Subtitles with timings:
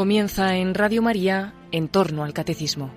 [0.00, 2.90] Comienza en Radio María en torno al catecismo.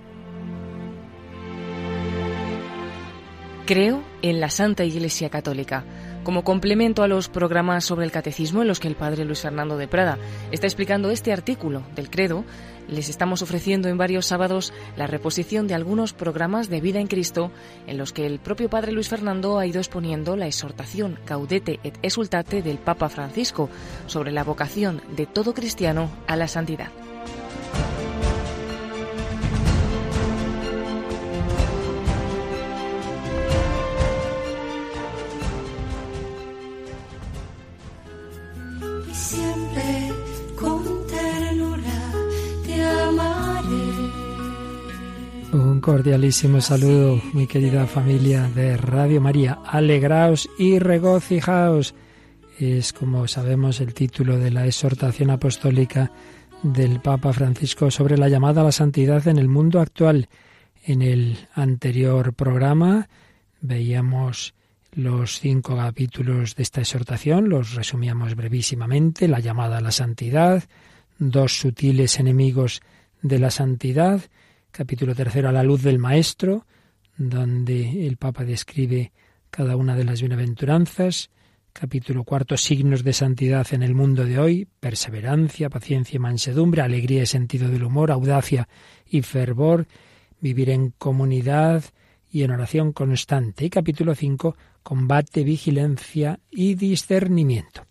[3.66, 5.84] Creo en la Santa Iglesia Católica
[6.24, 9.76] como complemento a los programas sobre el catecismo en los que el padre Luis Fernando
[9.76, 10.18] de Prada
[10.50, 12.44] está explicando este artículo del credo,
[12.88, 17.50] les estamos ofreciendo en varios sábados la reposición de algunos programas de vida en Cristo
[17.86, 21.98] en los que el propio padre Luis Fernando ha ido exponiendo la exhortación Caudete et
[22.02, 23.68] Exultate del Papa Francisco
[24.06, 26.90] sobre la vocación de todo cristiano a la santidad.
[45.84, 49.58] Cordialísimo saludo, mi querida familia de Radio María.
[49.66, 51.94] Alegraos y regocijaos.
[52.58, 56.10] Es, como sabemos, el título de la exhortación apostólica
[56.62, 60.30] del Papa Francisco sobre la llamada a la santidad en el mundo actual.
[60.86, 63.10] En el anterior programa
[63.60, 64.54] veíamos
[64.92, 70.64] los cinco capítulos de esta exhortación, los resumíamos brevísimamente, la llamada a la santidad,
[71.18, 72.80] dos sutiles enemigos
[73.20, 74.22] de la santidad,
[74.74, 76.66] capítulo tercero, a la luz del Maestro,
[77.16, 79.12] donde el Papa describe
[79.48, 81.30] cada una de las bienaventuranzas,
[81.72, 87.22] capítulo cuarto, signos de santidad en el mundo de hoy, perseverancia, paciencia y mansedumbre, alegría
[87.22, 88.68] y sentido del humor, audacia
[89.06, 89.86] y fervor,
[90.40, 91.84] vivir en comunidad
[92.32, 93.64] y en oración constante.
[93.64, 97.86] Y capítulo cinco, combate, vigilancia y discernimiento.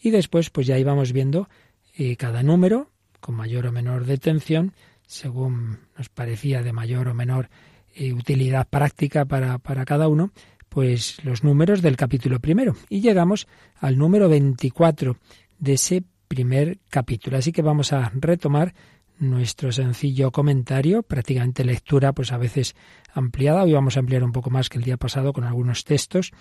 [0.00, 1.48] Y después, pues ya íbamos viendo
[1.96, 4.72] eh, cada número, con mayor o menor detención,
[5.08, 7.48] según nos parecía de mayor o menor
[7.94, 10.32] eh, utilidad práctica para, para cada uno,
[10.68, 12.76] pues los números del capítulo primero.
[12.90, 13.48] Y llegamos
[13.80, 15.16] al número 24
[15.58, 17.38] de ese primer capítulo.
[17.38, 18.74] Así que vamos a retomar
[19.18, 22.76] nuestro sencillo comentario, prácticamente lectura, pues a veces
[23.12, 23.64] ampliada.
[23.64, 26.32] Hoy vamos a ampliar un poco más que el día pasado con algunos textos.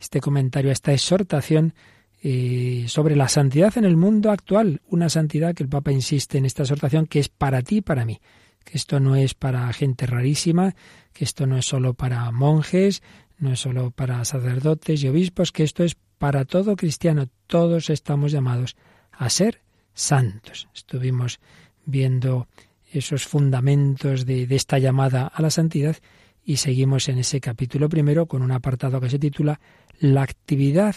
[0.00, 1.72] Este comentario, esta exhortación
[2.20, 6.46] eh, sobre la santidad en el mundo actual, una santidad que el Papa insiste en
[6.46, 8.20] esta exhortación que es para ti y para mí,
[8.64, 10.74] que esto no es para gente rarísima,
[11.12, 13.02] que esto no es solo para monjes,
[13.38, 18.32] no es solo para sacerdotes y obispos, que esto es para todo cristiano, todos estamos
[18.32, 18.76] llamados
[19.12, 19.62] a ser
[19.94, 20.68] santos.
[20.74, 21.38] Estuvimos
[21.86, 22.48] viendo
[22.92, 25.96] esos fundamentos de, de esta llamada a la santidad
[26.44, 29.60] y seguimos en ese capítulo primero con un apartado que se titula
[30.00, 30.96] La actividad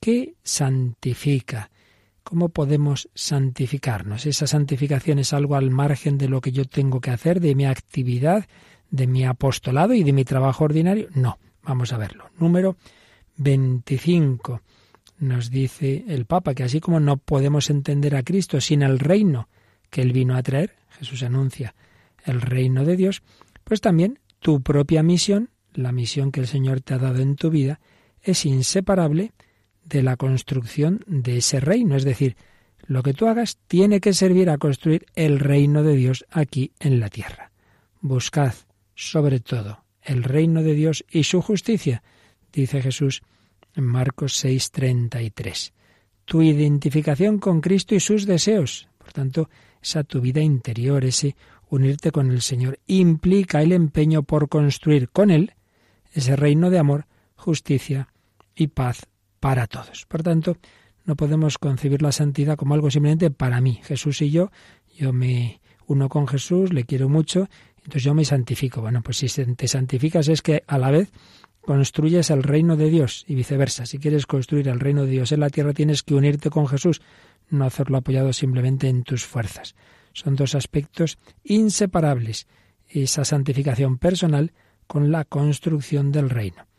[0.00, 1.70] ¿Qué santifica?
[2.22, 4.24] ¿Cómo podemos santificarnos?
[4.24, 7.66] ¿Esa santificación es algo al margen de lo que yo tengo que hacer, de mi
[7.66, 8.46] actividad,
[8.90, 11.08] de mi apostolado y de mi trabajo ordinario?
[11.14, 12.30] No, vamos a verlo.
[12.38, 12.76] Número
[13.36, 14.62] 25.
[15.18, 19.50] Nos dice el Papa que así como no podemos entender a Cristo sin el reino
[19.90, 21.74] que Él vino a traer, Jesús anuncia
[22.24, 23.22] el reino de Dios,
[23.64, 27.50] pues también tu propia misión, la misión que el Señor te ha dado en tu
[27.50, 27.80] vida,
[28.22, 29.32] es inseparable
[29.84, 31.96] de la construcción de ese reino.
[31.96, 32.36] Es decir,
[32.86, 37.00] lo que tú hagas tiene que servir a construir el reino de Dios aquí en
[37.00, 37.52] la tierra.
[38.00, 38.54] Buscad,
[38.94, 42.02] sobre todo, el reino de Dios y su justicia,
[42.52, 43.22] dice Jesús
[43.74, 45.72] en Marcos 6:33.
[46.24, 49.50] Tu identificación con Cristo y sus deseos, por tanto,
[49.82, 51.36] esa tu vida interior, ese
[51.68, 55.54] unirte con el Señor, implica el empeño por construir con Él
[56.12, 58.08] ese reino de amor, justicia
[58.54, 59.06] y paz
[59.40, 60.06] para todos.
[60.06, 60.56] Por tanto,
[61.04, 63.80] no podemos concebir la santidad como algo simplemente para mí.
[63.82, 64.50] Jesús y yo,
[64.96, 68.80] yo me uno con Jesús, le quiero mucho, entonces yo me santifico.
[68.80, 71.10] Bueno, pues si te santificas es que a la vez
[71.60, 73.86] construyes el reino de Dios y viceversa.
[73.86, 77.00] Si quieres construir el reino de Dios en la tierra, tienes que unirte con Jesús,
[77.48, 79.74] no hacerlo apoyado simplemente en tus fuerzas.
[80.12, 82.46] Son dos aspectos inseparables,
[82.88, 84.52] esa santificación personal
[84.86, 86.69] con la construcción del reino.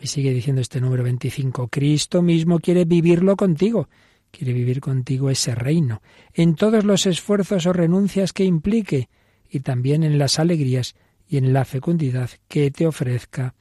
[0.00, 3.88] Y sigue diciendo este número 25, Cristo mismo quiere vivirlo contigo,
[4.30, 6.02] quiere vivir contigo ese reino,
[6.34, 9.08] en todos los esfuerzos o renuncias que implique,
[9.48, 10.94] y también en las alegrías
[11.28, 13.54] y en la fecundidad que te ofrezca.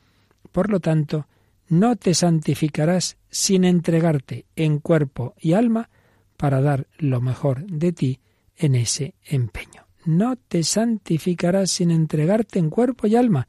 [0.52, 1.28] Por lo tanto,
[1.68, 5.90] no te santificarás sin entregarte en cuerpo y alma
[6.38, 8.20] para dar lo mejor de ti
[8.56, 9.88] en ese empeño.
[10.06, 13.48] No te santificarás sin entregarte en cuerpo y alma.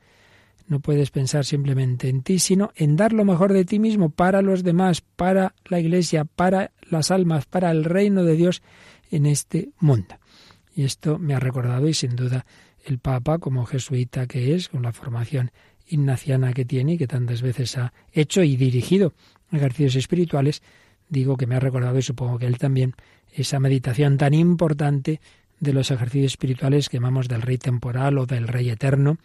[0.68, 4.42] No puedes pensar simplemente en ti, sino en dar lo mejor de ti mismo para
[4.42, 8.62] los demás, para la Iglesia, para las almas, para el reino de Dios
[9.10, 10.16] en este mundo.
[10.74, 12.46] Y esto me ha recordado y sin duda
[12.84, 15.50] el Papa, como jesuita que es, con la formación
[15.88, 19.12] ignaciana que tiene y que tantas veces ha hecho y dirigido
[19.52, 20.62] ejercicios espirituales,
[21.08, 22.94] digo que me ha recordado y supongo que él también
[23.32, 25.20] esa meditación tan importante
[25.60, 29.18] de los ejercicios espirituales que llamamos del rey temporal o del rey eterno.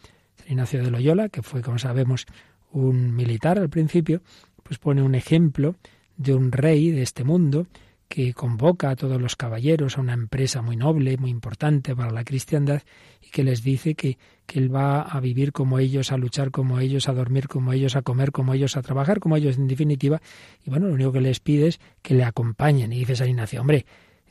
[0.48, 2.26] Ignacio de Loyola, que fue, como sabemos,
[2.72, 4.22] un militar al principio,
[4.64, 5.76] pues pone un ejemplo
[6.18, 7.68] de un rey de este mundo
[8.12, 12.26] que convoca a todos los caballeros a una empresa muy noble, muy importante para la
[12.26, 12.82] cristiandad,
[13.22, 16.80] y que les dice que, que, él va a vivir como ellos, a luchar como
[16.80, 20.22] ellos, a dormir como ellos, a comer como ellos, a trabajar como ellos, en definitiva.
[20.66, 22.92] Y bueno, lo único que les pide es que le acompañen.
[22.92, 23.86] Y dice San Ignacio, hombre,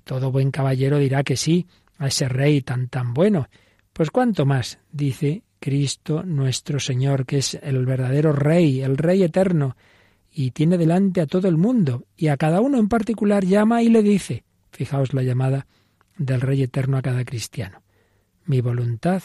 [0.04, 1.66] todo buen caballero dirá que sí
[1.96, 3.48] a ese rey tan tan bueno.
[3.94, 9.76] Pues cuánto más, dice Cristo nuestro Señor, que es el verdadero rey, el rey eterno,
[10.32, 13.90] y tiene delante a todo el mundo, y a cada uno en particular llama y
[13.90, 15.66] le dice, fijaos la llamada
[16.16, 17.82] del Rey Eterno a cada cristiano,
[18.46, 19.22] mi voluntad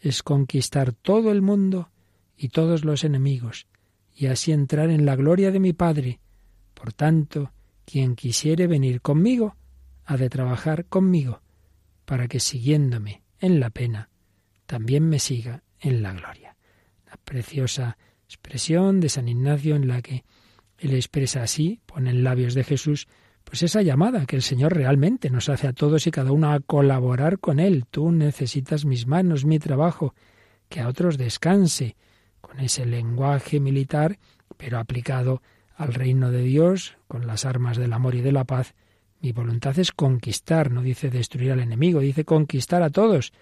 [0.00, 1.90] es conquistar todo el mundo
[2.36, 3.66] y todos los enemigos,
[4.14, 6.20] y así entrar en la gloria de mi Padre.
[6.74, 7.52] Por tanto,
[7.84, 9.56] quien quisiere venir conmigo,
[10.04, 11.40] ha de trabajar conmigo,
[12.04, 14.10] para que siguiéndome en la pena,
[14.66, 16.56] también me siga en la gloria.
[17.06, 20.24] La preciosa expresión de San Ignacio en la que
[20.78, 23.06] él expresa así, pone en labios de Jesús,
[23.44, 26.60] pues esa llamada que el Señor realmente nos hace a todos y cada uno a
[26.60, 27.84] colaborar con Él.
[27.90, 30.14] Tú necesitas mis manos, mi trabajo,
[30.68, 31.96] que a otros descanse,
[32.40, 34.18] con ese lenguaje militar,
[34.56, 35.42] pero aplicado
[35.76, 38.74] al reino de Dios, con las armas del amor y de la paz.
[39.20, 43.32] Mi voluntad es conquistar, no dice destruir al enemigo, dice conquistar a todos,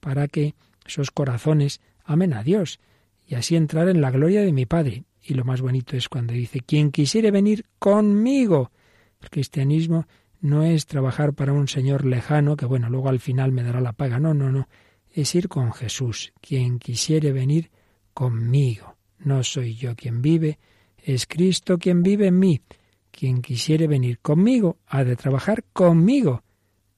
[0.00, 0.54] para que
[0.86, 2.80] esos corazones amen a Dios
[3.26, 5.04] y así entrar en la gloria de mi Padre.
[5.22, 8.72] Y lo más bonito es cuando dice, quien quisiere venir conmigo.
[9.20, 10.06] El cristianismo
[10.40, 13.92] no es trabajar para un Señor lejano, que bueno, luego al final me dará la
[13.92, 14.18] paga.
[14.18, 14.68] No, no, no.
[15.10, 16.32] Es ir con Jesús.
[16.40, 17.70] Quien quisiere venir
[18.12, 18.96] conmigo.
[19.18, 20.58] No soy yo quien vive,
[20.98, 22.60] es Cristo quien vive en mí.
[23.10, 26.42] Quien quisiere venir conmigo ha de trabajar conmigo,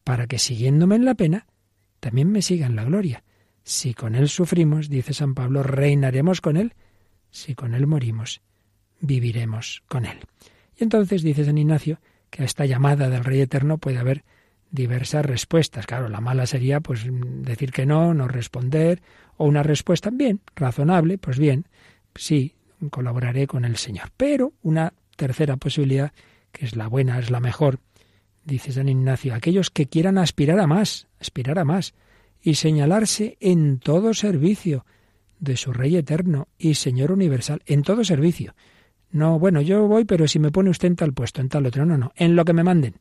[0.04, 1.46] para que siguiéndome en la pena,
[2.00, 3.23] también me siga en la gloria.
[3.64, 6.74] Si con Él sufrimos, dice San Pablo, reinaremos con Él
[7.34, 8.42] si con Él morimos,
[9.00, 10.18] viviremos con Él.
[10.76, 11.98] Y entonces dice San Ignacio
[12.30, 14.22] que a esta llamada del Rey Eterno puede haber
[14.70, 15.86] diversas respuestas.
[15.86, 19.02] Claro, la mala sería pues decir que no, no responder,
[19.36, 21.66] o una respuesta bien, razonable, pues bien,
[22.14, 22.54] sí,
[22.90, 24.10] colaboraré con el Señor.
[24.16, 26.12] Pero una tercera posibilidad,
[26.52, 27.80] que es la buena, es la mejor,
[28.44, 31.94] dice San Ignacio, aquellos que quieran aspirar a más, aspirar a más,
[32.44, 34.84] y señalarse en todo servicio,
[35.38, 38.54] de su Rey eterno y Señor universal, en todo servicio.
[39.10, 41.86] No, bueno, yo voy, pero si me pone usted en tal puesto, en tal otro,
[41.86, 42.96] no, no, en lo que me manden,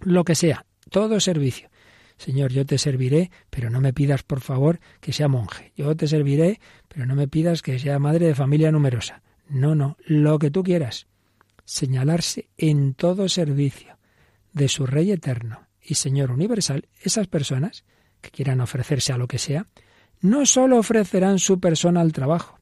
[0.00, 1.68] lo que sea, todo servicio.
[2.16, 5.72] Señor, yo te serviré, pero no me pidas, por favor, que sea monje.
[5.76, 9.22] Yo te serviré, pero no me pidas que sea madre de familia numerosa.
[9.48, 11.08] No, no, lo que tú quieras.
[11.64, 13.98] Señalarse en todo servicio
[14.52, 17.84] de su Rey eterno y Señor universal, esas personas
[18.24, 19.66] que quieran ofrecerse a lo que sea,
[20.20, 22.58] no sólo ofrecerán su persona al trabajo,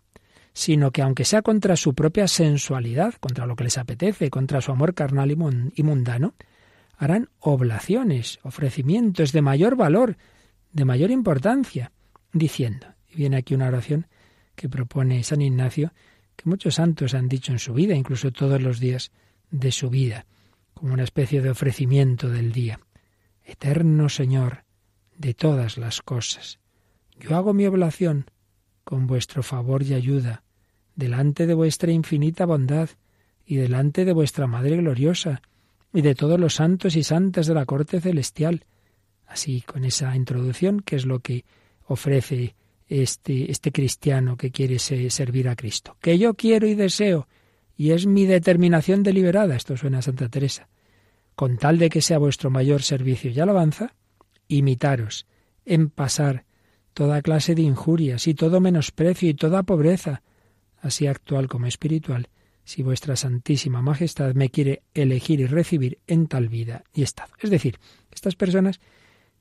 [0.52, 4.72] sino que aunque sea contra su propia sensualidad, contra lo que les apetece, contra su
[4.72, 6.34] amor carnal y mundano,
[6.98, 10.16] harán oblaciones, ofrecimientos de mayor valor,
[10.72, 11.92] de mayor importancia,
[12.32, 14.08] diciendo, y viene aquí una oración
[14.56, 15.92] que propone San Ignacio,
[16.34, 19.12] que muchos santos han dicho en su vida, incluso todos los días
[19.50, 20.26] de su vida,
[20.74, 22.80] como una especie de ofrecimiento del día.
[23.44, 24.64] Eterno Señor
[25.22, 26.58] de todas las cosas,
[27.20, 28.26] yo hago mi oblación
[28.82, 30.42] con vuestro favor y ayuda,
[30.96, 32.90] delante de vuestra infinita bondad
[33.46, 35.40] y delante de vuestra Madre gloriosa
[35.94, 38.64] y de todos los santos y santas de la corte celestial.
[39.26, 41.44] Así, con esa introducción, que es lo que
[41.86, 42.56] ofrece
[42.88, 45.96] este, este cristiano que quiere servir a Cristo.
[46.00, 47.28] Que yo quiero y deseo,
[47.76, 50.68] y es mi determinación deliberada, esto suena a Santa Teresa,
[51.36, 53.94] con tal de que sea vuestro mayor servicio y alabanza,
[54.58, 55.26] imitaros
[55.64, 56.44] en pasar
[56.94, 60.22] toda clase de injurias y todo menosprecio y toda pobreza,
[60.80, 62.28] así actual como espiritual,
[62.64, 67.32] si vuestra Santísima Majestad me quiere elegir y recibir en tal vida y estado.
[67.40, 67.78] Es decir,
[68.10, 68.80] estas personas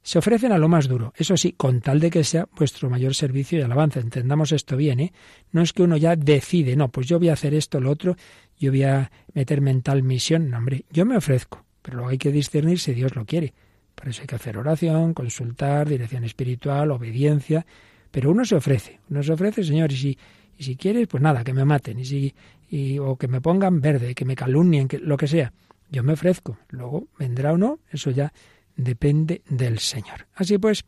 [0.03, 3.13] se ofrecen a lo más duro, eso sí, con tal de que sea vuestro mayor
[3.13, 3.99] servicio y alabanza.
[3.99, 5.13] Entendamos esto bien, ¿eh?
[5.51, 8.15] No es que uno ya decide, no, pues yo voy a hacer esto, lo otro,
[8.57, 10.49] yo voy a meterme en tal misión.
[10.49, 13.53] No, hombre, yo me ofrezco, pero luego hay que discernir si Dios lo quiere.
[13.95, 17.65] Por eso hay que hacer oración, consultar, dirección espiritual, obediencia.
[18.09, 20.17] Pero uno se ofrece, uno se ofrece, Señor, y si,
[20.57, 22.35] y si quieres, pues nada, que me maten, y si,
[22.69, 25.53] y, o que me pongan verde, que me calumnien, que, lo que sea.
[25.89, 26.57] Yo me ofrezco.
[26.69, 28.33] Luego, vendrá o no, eso ya
[28.75, 30.27] depende del Señor.
[30.33, 30.83] Así pues,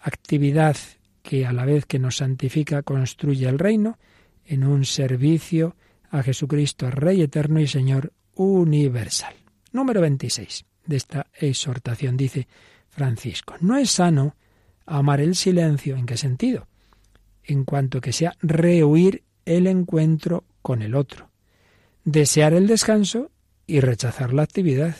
[0.00, 0.76] actividad
[1.22, 3.98] que a la vez que nos santifica construye el reino
[4.44, 5.76] en un servicio
[6.10, 9.34] a Jesucristo, Rey eterno y Señor universal.
[9.72, 12.18] Número 26 de esta exhortación.
[12.18, 12.46] Dice,
[12.90, 13.54] Francisco.
[13.60, 14.34] No es sano
[14.84, 15.96] amar el silencio.
[15.96, 16.66] ¿En qué sentido?
[17.44, 21.30] En cuanto que sea rehuir el encuentro con el otro,
[22.04, 23.30] desear el descanso
[23.66, 24.96] y rechazar la actividad,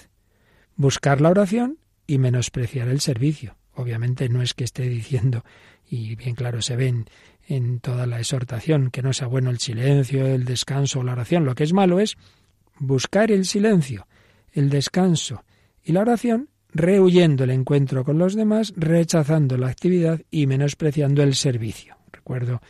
[0.77, 3.57] buscar la oración y menospreciar el servicio.
[3.75, 5.45] Obviamente no es que esté diciendo,
[5.87, 7.07] y bien claro se ven
[7.47, 11.45] en toda la exhortación, que no sea bueno el silencio, el descanso o la oración.
[11.45, 12.17] Lo que es malo es
[12.79, 14.07] buscar el silencio,
[14.53, 15.45] el descanso
[15.85, 21.35] y la oración, rehuyendo el encuentro con los demás, rechazando la actividad y menospreciando el
[21.35, 21.97] servicio.
[22.13, 22.61] Recuerdo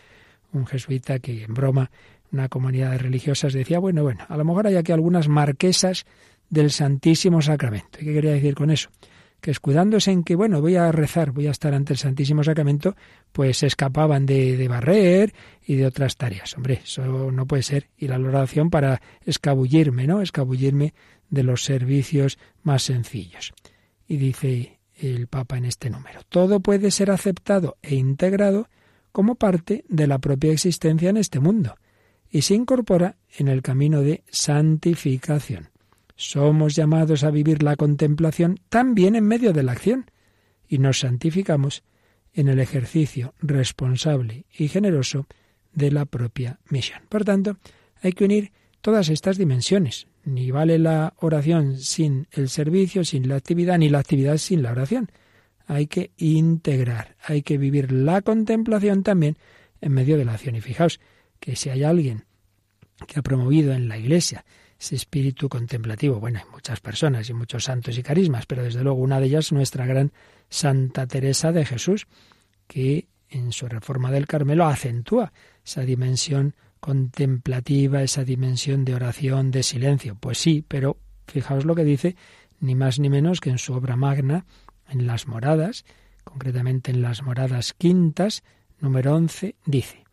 [0.53, 1.91] un jesuita que en broma
[2.33, 6.07] una comunidad de religiosas decía, bueno, bueno, a lo mejor hay aquí algunas marquesas
[6.49, 7.99] del Santísimo Sacramento.
[8.01, 8.91] ¿Y qué quería decir con eso?
[9.41, 12.95] Que escudándose en que, bueno, voy a rezar, voy a estar ante el Santísimo Sacramento,
[13.33, 15.33] pues se escapaban de, de barrer
[15.67, 16.57] y de otras tareas.
[16.57, 17.89] Hombre, eso no puede ser.
[17.97, 20.21] Y la oración para escabullirme, ¿no?
[20.21, 20.93] Escabullirme
[21.31, 23.53] de los servicios más sencillos.
[24.07, 28.69] Y dice el Papa en este número, todo puede ser aceptado e integrado
[29.13, 31.77] como parte de la propia existencia en este mundo
[32.31, 35.71] y se incorpora en el camino de santificación.
[36.17, 40.11] Somos llamados a vivir la contemplación también en medio de la acción
[40.69, 41.83] y nos santificamos
[42.33, 45.27] en el ejercicio responsable y generoso
[45.73, 47.01] de la propia misión.
[47.09, 47.57] Por tanto,
[48.03, 50.07] hay que unir todas estas dimensiones.
[50.25, 54.73] Ni vale la oración sin el servicio, sin la actividad, ni la actividad sin la
[54.73, 55.11] oración.
[55.67, 59.37] Hay que integrar, hay que vivir la contemplación también
[59.81, 60.57] en medio de la acción.
[60.57, 61.01] Y fijaos,
[61.39, 62.25] que si hay alguien
[63.07, 64.45] que ha promovido en la Iglesia
[64.79, 69.01] ese espíritu contemplativo, bueno, hay muchas personas y muchos santos y carismas, pero desde luego
[69.01, 70.13] una de ellas nuestra gran
[70.49, 72.07] Santa Teresa de Jesús,
[72.67, 75.33] que en su reforma del Carmelo acentúa
[75.65, 80.17] esa dimensión contemplativa, esa dimensión de oración, de silencio.
[80.19, 80.97] Pues sí, pero
[81.27, 82.17] fijaos lo que dice,
[82.59, 84.47] ni más ni menos que en su obra magna,
[84.89, 85.85] en las moradas,
[86.25, 88.43] concretamente en las moradas quintas,
[88.81, 90.05] número 11, dice,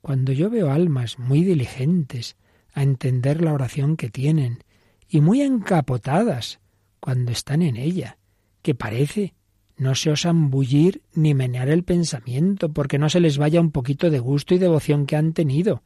[0.00, 2.36] cuando yo veo almas muy diligentes
[2.74, 4.64] a entender la oración que tienen
[5.08, 6.60] y muy encapotadas
[7.00, 8.18] cuando están en ella,
[8.62, 9.34] que parece
[9.76, 14.10] no se osan bullir ni menear el pensamiento porque no se les vaya un poquito
[14.10, 15.82] de gusto y devoción que han tenido.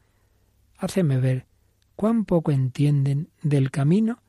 [0.77, 1.45] Háceme ver
[1.95, 4.21] cuán poco entienden del camino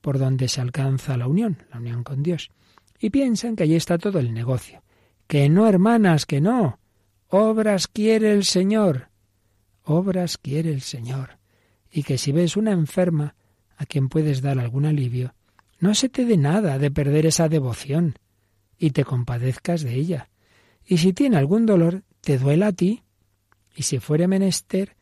[0.00, 2.50] por donde se alcanza la unión, la unión con Dios,
[2.98, 4.82] y piensan que allí está todo el negocio.
[5.26, 6.78] Que no, hermanas, que no.
[7.28, 9.08] Obras quiere el Señor
[9.84, 11.38] obras quiere el Señor,
[11.90, 13.36] y que si ves una enferma
[13.76, 15.34] a quien puedes dar algún alivio,
[15.78, 18.18] no se te dé nada de perder esa devoción,
[18.78, 20.30] y te compadezcas de ella.
[20.86, 23.02] Y si tiene algún dolor, te duela a ti,
[23.76, 24.96] y si fuere menester,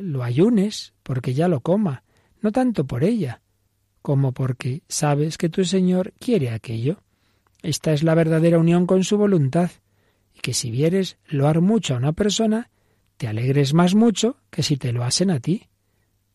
[0.00, 2.02] lo ayunes, porque ya lo coma,
[2.40, 3.42] no tanto por ella,
[4.02, 7.02] como porque sabes que tu Señor quiere aquello.
[7.62, 9.70] Esta es la verdadera unión con su voluntad,
[10.34, 12.70] y que si vieres loar mucho a una persona,
[13.16, 15.68] te alegres más mucho que si te lo hacen a ti.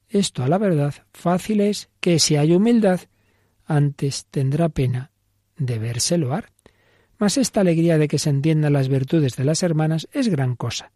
[0.09, 3.01] Esto a la verdad fácil es que si hay humildad,
[3.65, 5.11] antes tendrá pena
[5.57, 6.51] de verse loar.
[7.17, 10.91] Mas esta alegría de que se entiendan las virtudes de las hermanas es gran cosa.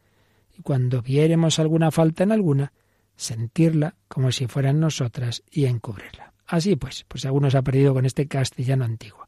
[0.58, 2.72] Y cuando viéremos alguna falta en alguna,
[3.16, 6.34] sentirla como si fueran nosotras y encubrirla.
[6.48, 9.28] Así pues, pues algunos ha perdido con este castellano antiguo.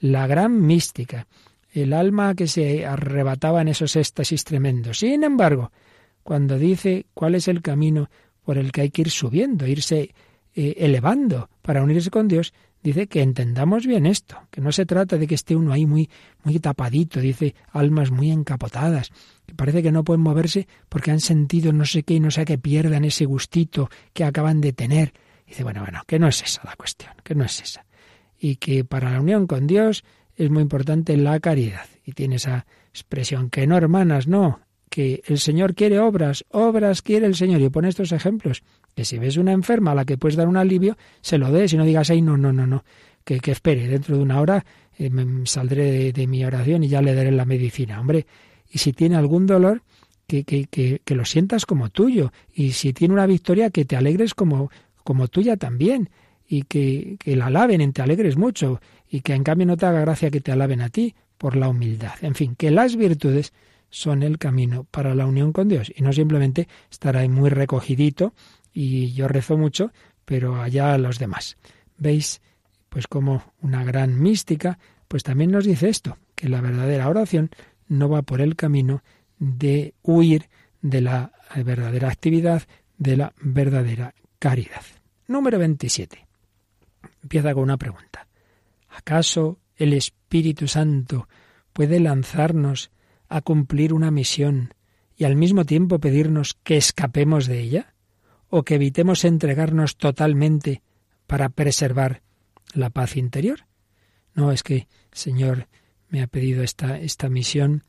[0.00, 1.26] La gran mística,
[1.72, 4.98] el alma que se arrebataba en esos éxtasis tremendos.
[4.98, 5.72] Sin embargo,
[6.22, 8.10] cuando dice cuál es el camino
[8.44, 10.14] por el que hay que ir subiendo, irse
[10.54, 15.16] eh, elevando para unirse con Dios, dice que entendamos bien esto, que no se trata
[15.16, 16.08] de que esté uno ahí muy,
[16.44, 19.10] muy tapadito, dice almas muy encapotadas,
[19.46, 22.44] que parece que no pueden moverse porque han sentido no sé qué y no sé
[22.44, 25.12] qué pierdan ese gustito que acaban de tener.
[25.46, 27.84] Dice, bueno, bueno, que no es esa la cuestión, que no es esa.
[28.38, 30.04] Y que para la unión con Dios
[30.36, 31.86] es muy importante la caridad.
[32.04, 37.26] Y tiene esa expresión, que no hermanas, no, que el Señor quiere obras, obras quiere
[37.26, 37.60] el Señor.
[37.60, 38.62] Y pone estos ejemplos,
[38.94, 41.72] que si ves una enferma a la que puedes dar un alivio, se lo des
[41.72, 42.84] y no digas, ay, no, no, no, no,
[43.24, 44.64] que, que espere, dentro de una hora
[44.98, 48.00] eh, me saldré de, mi oración y ya le daré la medicina.
[48.00, 48.26] Hombre,
[48.70, 49.82] y si tiene algún dolor,
[50.26, 52.32] que, que, que, que lo sientas como tuyo.
[52.54, 54.70] Y si tiene una victoria, que te alegres como,
[55.02, 56.10] como tuya también.
[56.46, 58.80] Y que, que la alaben, te alegres mucho.
[59.08, 61.68] Y que en cambio no te haga gracia que te alaben a ti por la
[61.68, 62.12] humildad.
[62.22, 63.52] En fin, que las virtudes
[63.88, 68.34] son el camino para la unión con Dios y no simplemente estar ahí muy recogidito
[68.72, 69.92] y yo rezo mucho,
[70.24, 71.56] pero allá los demás.
[71.98, 72.40] ¿Veis?
[72.88, 77.50] Pues como una gran mística, pues también nos dice esto, que la verdadera oración
[77.88, 79.02] no va por el camino
[79.38, 80.48] de huir
[80.82, 82.62] de la verdadera actividad,
[82.98, 84.82] de la verdadera caridad.
[85.26, 86.26] Número 27.
[87.22, 88.26] Empieza con una pregunta.
[88.88, 91.28] ¿Acaso el Espíritu Santo
[91.72, 92.90] puede lanzarnos
[93.28, 94.74] a cumplir una misión
[95.16, 97.94] y al mismo tiempo pedirnos que escapemos de ella?
[98.50, 100.82] ¿O que evitemos entregarnos totalmente
[101.26, 102.22] para preservar
[102.74, 103.66] la paz interior?
[104.34, 105.68] No, es que Señor
[106.08, 107.84] me ha pedido esta, esta misión,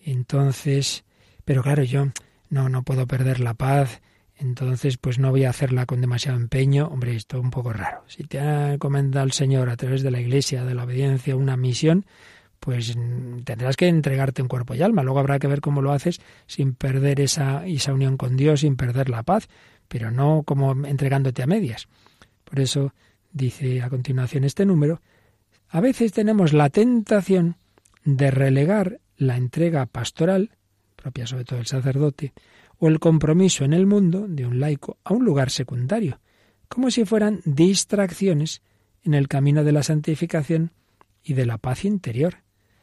[0.00, 1.04] entonces,
[1.44, 2.08] pero claro, yo
[2.48, 4.02] no, no puedo perder la paz,
[4.36, 6.88] entonces pues no voy a hacerla con demasiado empeño.
[6.88, 8.02] Hombre, esto es un poco raro.
[8.08, 11.56] Si te ha encomendado el Señor a través de la Iglesia, de la obediencia, una
[11.56, 12.06] misión,
[12.58, 12.96] pues
[13.44, 15.02] tendrás que entregarte en cuerpo y alma.
[15.02, 18.76] Luego habrá que ver cómo lo haces sin perder esa, esa unión con Dios, sin
[18.76, 19.48] perder la paz,
[19.90, 21.88] pero no como entregándote a medias.
[22.44, 22.94] Por eso
[23.32, 25.00] dice a continuación este número,
[25.68, 27.56] a veces tenemos la tentación
[28.04, 30.52] de relegar la entrega pastoral,
[30.94, 32.32] propia sobre todo del sacerdote,
[32.78, 36.20] o el compromiso en el mundo de un laico a un lugar secundario,
[36.68, 38.62] como si fueran distracciones
[39.02, 40.70] en el camino de la santificación
[41.24, 42.38] y de la paz interior.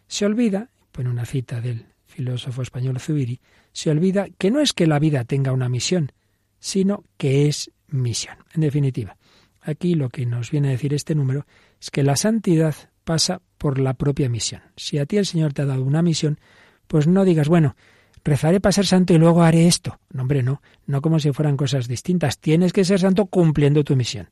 [0.07, 3.39] Se olvida, pone una cita del filósofo español Zubiri,
[3.71, 6.11] se olvida que no es que la vida tenga una misión,
[6.59, 8.37] sino que es misión.
[8.53, 9.17] En definitiva,
[9.61, 11.45] aquí lo que nos viene a decir este número
[11.79, 14.61] es que la santidad pasa por la propia misión.
[14.75, 16.39] Si a ti el Señor te ha dado una misión,
[16.87, 17.75] pues no digas, bueno,
[18.23, 19.99] rezaré para ser santo y luego haré esto.
[20.11, 22.39] No, hombre, no, no como si fueran cosas distintas.
[22.39, 24.29] Tienes que ser santo cumpliendo tu misión.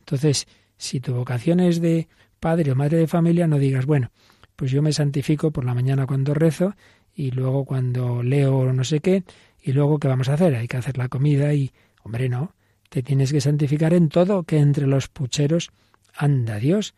[0.00, 2.08] Entonces, si tu vocación es de
[2.40, 4.10] padre o madre de familia, no digas, bueno,
[4.56, 6.74] pues yo me santifico por la mañana cuando rezo
[7.14, 9.24] y luego cuando leo no sé qué,
[9.62, 10.54] y luego ¿qué vamos a hacer?
[10.54, 12.54] Hay que hacer la comida y, hombre, no,
[12.88, 15.70] te tienes que santificar en todo, que entre los pucheros
[16.14, 16.94] anda Dios.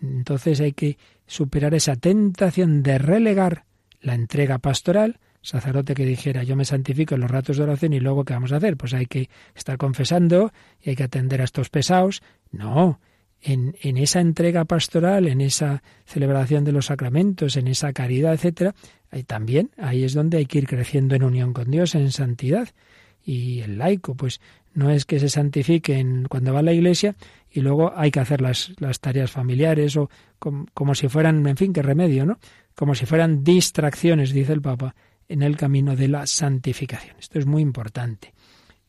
[0.00, 3.64] Entonces hay que superar esa tentación de relegar
[4.00, 8.00] la entrega pastoral, sacerdote que dijera yo me santifico en los ratos de oración y
[8.00, 8.76] luego ¿qué vamos a hacer?
[8.76, 12.22] Pues hay que estar confesando y hay que atender a estos pesados.
[12.50, 13.00] No,
[13.42, 18.74] en, en, esa entrega pastoral, en esa celebración de los sacramentos, en esa caridad, etcétera,
[19.24, 22.68] también ahí es donde hay que ir creciendo en unión con Dios, en santidad.
[23.24, 24.40] Y el laico, pues
[24.74, 27.16] no es que se santifique cuando va a la iglesia
[27.50, 31.56] y luego hay que hacer las, las tareas familiares o como, como si fueran, en
[31.56, 32.38] fin, qué remedio, ¿no?
[32.74, 34.94] Como si fueran distracciones, dice el Papa,
[35.28, 37.16] en el camino de la santificación.
[37.18, 38.34] Esto es muy importante,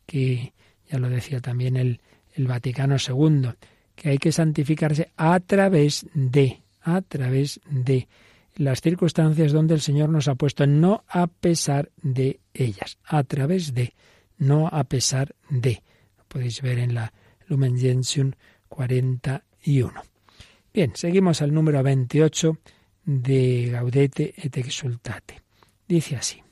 [0.06, 0.54] que
[0.90, 2.02] ya lo decía también el,
[2.36, 3.50] el Vaticano II
[3.98, 8.08] que hay que santificarse a través de, a través de
[8.56, 13.74] las circunstancias donde el Señor nos ha puesto, no a pesar de ellas, a través
[13.74, 13.94] de,
[14.38, 15.82] no a pesar de.
[16.18, 17.12] Lo podéis ver en la
[17.48, 18.32] Lumen Gentium
[18.70, 20.02] 41.
[20.74, 22.58] Bien, seguimos al número 28
[23.04, 25.42] de Gaudete et Exultate.
[25.88, 26.44] Dice así,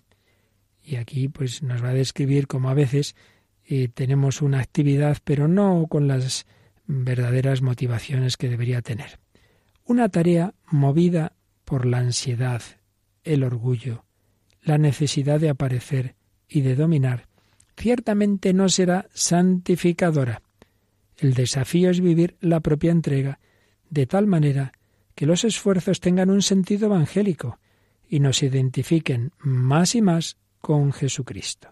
[0.83, 3.15] y aquí pues nos va a describir cómo a veces
[3.65, 6.47] eh, tenemos una actividad, pero no con las
[6.87, 9.19] verdaderas motivaciones que debería tener.
[9.85, 12.61] Una tarea movida por la ansiedad,
[13.23, 14.05] el orgullo,
[14.61, 16.15] la necesidad de aparecer
[16.47, 17.27] y de dominar,
[17.77, 20.41] ciertamente no será santificadora.
[21.17, 23.39] El desafío es vivir la propia entrega
[23.89, 24.73] de tal manera
[25.15, 27.59] que los esfuerzos tengan un sentido evangélico
[28.07, 31.69] y nos identifiquen más y más con Jesucristo.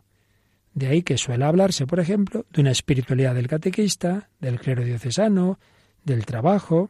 [0.74, 5.60] De ahí que suele hablarse, por ejemplo, de una espiritualidad del catequista, del clero diocesano,
[6.04, 6.90] del trabajo.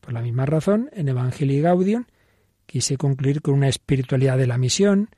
[0.00, 2.04] Por la misma razón, en Evangelii Gaudium
[2.66, 5.08] quise concluir con una espiritualidad de la misión,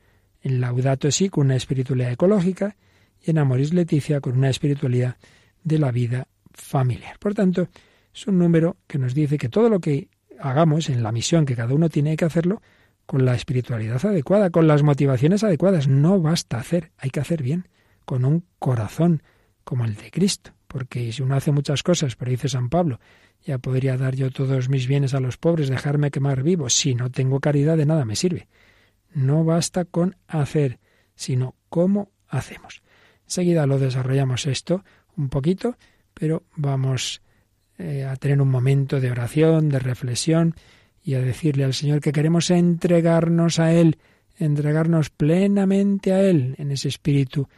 [0.42, 2.76] en Laudato Si con una espiritualidad ecológica
[3.20, 5.16] y en Amoris Leticia con una espiritualidad
[5.64, 7.18] de la vida familiar.
[7.18, 7.68] Por tanto,
[8.14, 11.56] es un número que nos dice que todo lo que hagamos en la misión que
[11.56, 12.62] cada uno tiene que hacerlo
[13.04, 15.88] con la espiritualidad adecuada, con las motivaciones adecuadas.
[15.88, 17.66] No basta hacer, hay que hacer bien
[18.06, 19.22] con un corazón
[19.64, 20.52] como el de Cristo.
[20.66, 22.98] Porque si uno hace muchas cosas, pero dice San Pablo,
[23.44, 26.70] ya podría dar yo todos mis bienes a los pobres, dejarme quemar vivo.
[26.70, 28.48] Si no tengo caridad, de nada me sirve.
[29.12, 30.78] No basta con hacer,
[31.14, 32.82] sino cómo hacemos.
[33.24, 34.84] Enseguida lo desarrollamos esto
[35.16, 35.76] un poquito,
[36.14, 37.22] pero vamos
[37.78, 40.54] eh, a tener un momento de oración, de reflexión
[41.02, 43.98] y a decirle al Señor que queremos entregarnos a Él,
[44.38, 47.48] entregarnos plenamente a Él en ese espíritu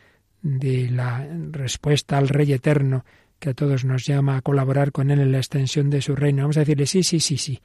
[0.57, 3.05] de la respuesta al Rey Eterno,
[3.39, 6.43] que a todos nos llama a colaborar con Él en la extensión de su reino.
[6.43, 7.61] Vamos a decirle, sí, sí, sí, sí,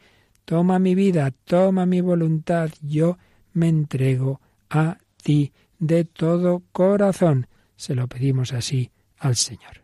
[0.45, 3.17] toma mi vida, toma mi voluntad, yo
[3.53, 7.47] me entrego a ti de todo corazón.
[7.75, 9.82] Se lo pedimos así al Señor.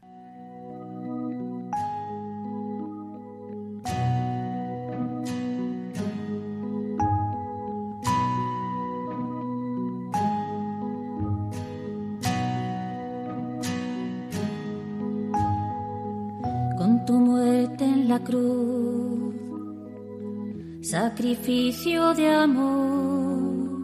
[21.09, 23.79] Sacrificio de amor,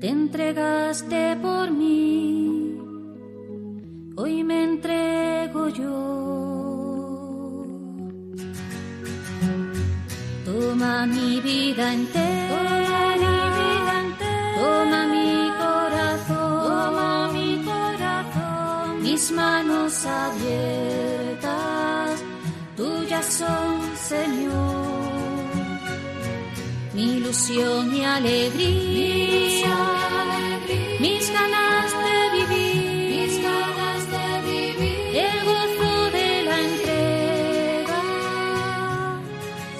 [0.00, 2.78] te entregaste por mí,
[4.16, 5.96] hoy me entrego yo.
[10.46, 12.76] Toma mi vida entera,
[14.60, 21.07] toma mi corazón, toma mi corazón, mis manos abiertas,
[27.28, 29.76] ilusión y alegría,
[30.98, 38.02] mis ganas de vivir, mis ganas de vivir, el gozo de la entrega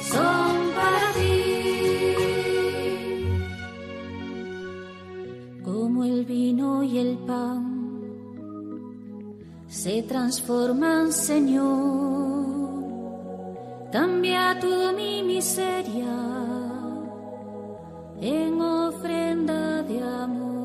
[0.02, 1.38] son para ti.
[5.64, 7.62] Como el vino y el pan
[9.68, 12.58] se transforman, Señor,
[13.90, 16.47] cambia toda mi miseria
[18.20, 20.58] en ofrenda de amor.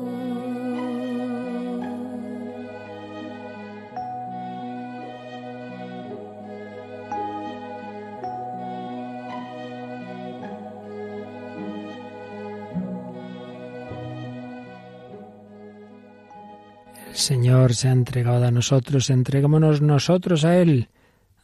[17.06, 20.88] El Señor se ha entregado a nosotros, entregámonos nosotros a Él.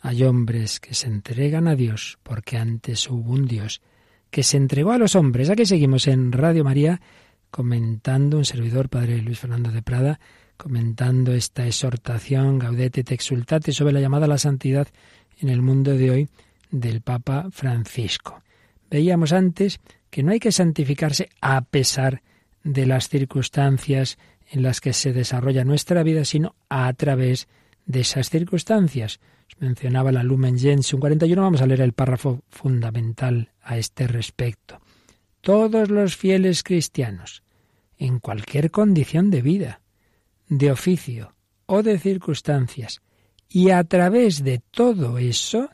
[0.01, 3.81] Hay hombres que se entregan a Dios porque antes hubo un Dios
[4.31, 5.51] que se entregó a los hombres.
[5.51, 7.01] Aquí seguimos en Radio María
[7.51, 10.21] comentando un servidor, Padre Luis Fernando de Prada,
[10.57, 14.89] comentando esta exhortación Gaudete te exultate sobre la llamada a la santidad
[15.39, 16.29] en el mundo de hoy
[16.71, 18.43] del Papa Francisco.
[18.91, 22.23] Veíamos antes que no hay que santificarse a pesar
[22.63, 24.19] de las circunstancias
[24.51, 27.49] en las que se desarrolla nuestra vida, sino a través
[27.87, 29.21] de esas circunstancias
[29.59, 34.81] mencionaba la Lumen Gentium 41, vamos a leer el párrafo fundamental a este respecto.
[35.41, 37.43] Todos los fieles cristianos,
[37.99, 39.81] en cualquier condición de vida,
[40.49, 41.35] de oficio
[41.67, 43.01] o de circunstancias,
[43.49, 45.71] y a través de todo eso,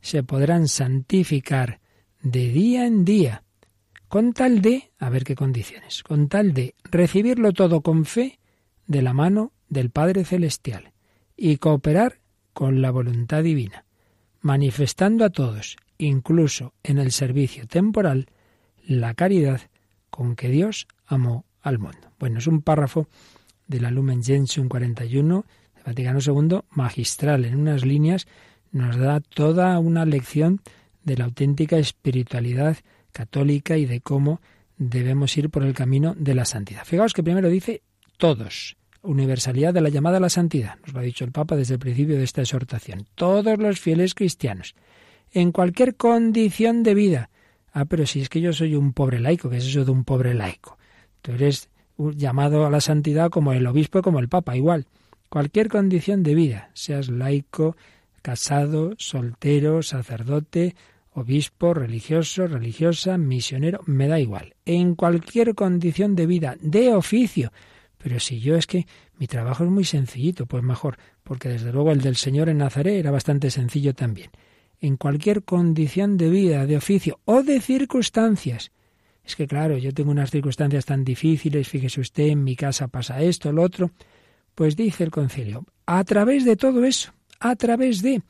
[0.00, 1.80] se podrán santificar
[2.22, 3.44] de día en día,
[4.08, 8.38] con tal de, a ver qué condiciones, con tal de recibirlo todo con fe
[8.86, 10.92] de la mano del Padre Celestial
[11.36, 12.20] y cooperar
[12.58, 13.84] con la voluntad divina,
[14.40, 18.26] manifestando a todos, incluso en el servicio temporal,
[18.84, 19.60] la caridad
[20.10, 22.10] con que Dios amó al mundo.
[22.18, 23.06] Bueno, es un párrafo
[23.68, 25.44] de la Lumen Gentium 41
[25.76, 27.44] de Vaticano II, magistral.
[27.44, 28.26] En unas líneas
[28.72, 30.60] nos da toda una lección
[31.04, 32.76] de la auténtica espiritualidad
[33.12, 34.40] católica y de cómo
[34.78, 36.84] debemos ir por el camino de la santidad.
[36.84, 37.82] Fijaos que primero dice
[38.16, 40.76] todos, universalidad de la llamada a la santidad.
[40.84, 43.06] Nos lo ha dicho el Papa desde el principio de esta exhortación.
[43.14, 44.74] Todos los fieles cristianos,
[45.32, 47.30] en cualquier condición de vida.
[47.72, 50.04] Ah, pero si es que yo soy un pobre laico, ¿qué es eso de un
[50.04, 50.78] pobre laico?
[51.22, 54.86] Tú eres llamado a la santidad como el obispo, como el Papa, igual.
[55.28, 57.76] Cualquier condición de vida, seas laico,
[58.22, 60.74] casado, soltero, sacerdote,
[61.12, 64.54] obispo, religioso, religiosa, misionero, me da igual.
[64.64, 67.52] En cualquier condición de vida, de oficio,
[67.98, 68.86] pero si yo es que
[69.18, 72.94] mi trabajo es muy sencillito, pues mejor, porque desde luego el del Señor en Nazaret
[72.94, 74.30] era bastante sencillo también.
[74.80, 78.70] En cualquier condición de vida, de oficio o de circunstancias.
[79.24, 83.20] Es que claro, yo tengo unas circunstancias tan difíciles, fíjese usted, en mi casa pasa
[83.20, 83.90] esto, lo otro.
[84.54, 88.22] Pues dice el concilio, a través de todo eso, a través de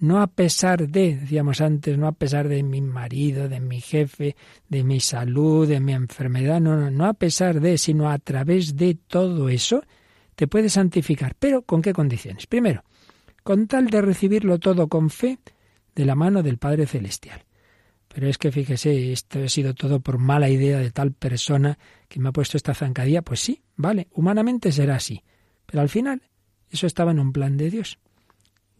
[0.00, 4.34] no a pesar de, decíamos antes, no a pesar de mi marido, de mi jefe,
[4.68, 8.76] de mi salud, de mi enfermedad, no, no, no a pesar de, sino a través
[8.76, 9.84] de todo eso,
[10.34, 11.34] te puedes santificar.
[11.38, 12.46] Pero ¿con qué condiciones?
[12.46, 12.82] Primero,
[13.42, 15.38] con tal de recibirlo todo con fe
[15.94, 17.44] de la mano del Padre Celestial.
[18.08, 22.18] Pero es que fíjese, esto ha sido todo por mala idea de tal persona que
[22.18, 23.22] me ha puesto esta zancadilla.
[23.22, 25.22] Pues sí, vale, humanamente será así.
[25.66, 26.22] Pero al final,
[26.70, 27.98] eso estaba en un plan de Dios.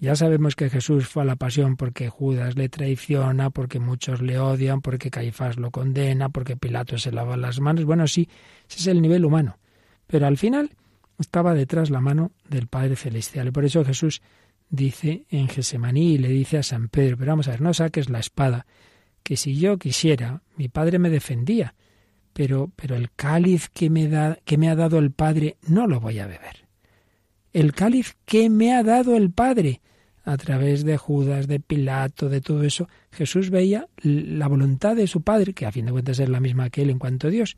[0.01, 4.39] Ya sabemos que Jesús fue a la pasión porque Judas le traiciona, porque muchos le
[4.39, 7.85] odian, porque Caifás lo condena, porque Pilato se lava las manos.
[7.85, 8.27] Bueno, sí,
[8.67, 9.59] ese es el nivel humano.
[10.07, 10.71] Pero al final
[11.19, 13.49] estaba detrás la mano del Padre Celestial.
[13.49, 14.23] Y por eso Jesús
[14.71, 18.09] dice en Gesemaní y le dice a San Pedro, pero vamos a ver, no saques
[18.09, 18.65] la espada,
[19.23, 21.75] que si yo quisiera, mi Padre me defendía,
[22.33, 26.01] pero, pero el cáliz que me, da, que me ha dado el Padre no lo
[26.01, 26.67] voy a beber.
[27.53, 29.83] El cáliz que me ha dado el Padre
[30.25, 35.23] a través de Judas, de Pilato, de todo eso, Jesús veía la voluntad de su
[35.23, 37.57] Padre, que a fin de cuentas es la misma que él en cuanto a Dios,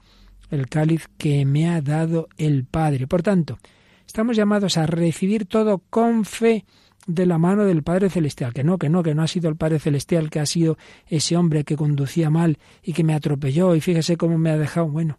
[0.51, 3.07] el cáliz que me ha dado el Padre.
[3.07, 3.59] Por tanto,
[4.07, 6.65] estamos llamados a recibir todo con fe
[7.07, 8.53] de la mano del Padre Celestial.
[8.53, 11.37] Que no, que no, que no ha sido el Padre Celestial, que ha sido ese
[11.37, 14.89] hombre que conducía mal y que me atropelló y fíjese cómo me ha dejado.
[14.89, 15.19] Bueno,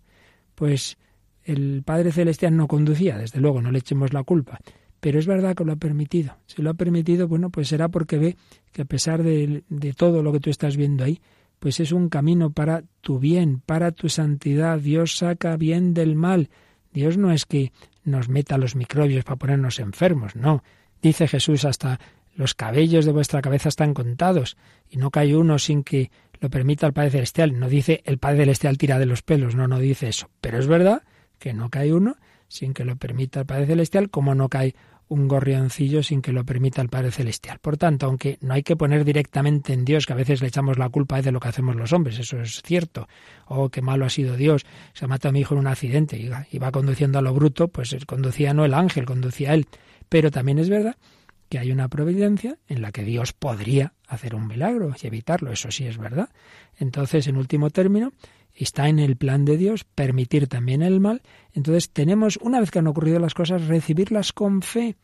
[0.56, 0.98] pues
[1.44, 4.60] el Padre Celestial no conducía, desde luego, no le echemos la culpa.
[5.04, 6.38] Pero es verdad que lo ha permitido.
[6.46, 8.38] Si lo ha permitido, bueno, pues será porque ve
[8.72, 11.20] que a pesar de, de todo lo que tú estás viendo ahí,
[11.60, 14.80] pues es un camino para tu bien, para tu santidad.
[14.80, 16.50] Dios saca bien del mal.
[16.94, 17.74] Dios no es que
[18.06, 20.64] nos meta los microbios para ponernos enfermos, no.
[21.02, 22.00] Dice Jesús hasta
[22.34, 24.56] los cabellos de vuestra cabeza están contados
[24.90, 27.60] y no cae uno sin que lo permita el Padre Celestial.
[27.60, 30.30] No dice el Padre Celestial tira de los pelos, no, no dice eso.
[30.40, 31.04] Pero es verdad
[31.40, 32.16] que no cae uno
[32.48, 34.76] sin que lo permita el Padre Celestial, como no cae
[35.14, 37.60] un gorrioncillo sin que lo permita el Padre Celestial.
[37.60, 40.80] Por tanto, aunque no hay que poner directamente en Dios, que a veces le echamos
[40.80, 43.08] la culpa de lo que hacemos los hombres, eso es cierto,
[43.46, 45.68] o oh, qué malo ha sido Dios, se ha matado a mi hijo en un
[45.68, 49.68] accidente, y iba conduciendo a lo bruto, pues conducía no el ángel, conducía él.
[50.10, 50.98] Pero también es verdad
[51.50, 55.70] que hay una providencia en la que Dios podría hacer un milagro y evitarlo, eso
[55.70, 56.30] sí es verdad.
[56.78, 58.14] Entonces, en último término,
[58.54, 61.22] está en el plan de Dios permitir también el mal.
[61.54, 64.96] Entonces tenemos, una vez que han ocurrido las cosas, recibirlas con fe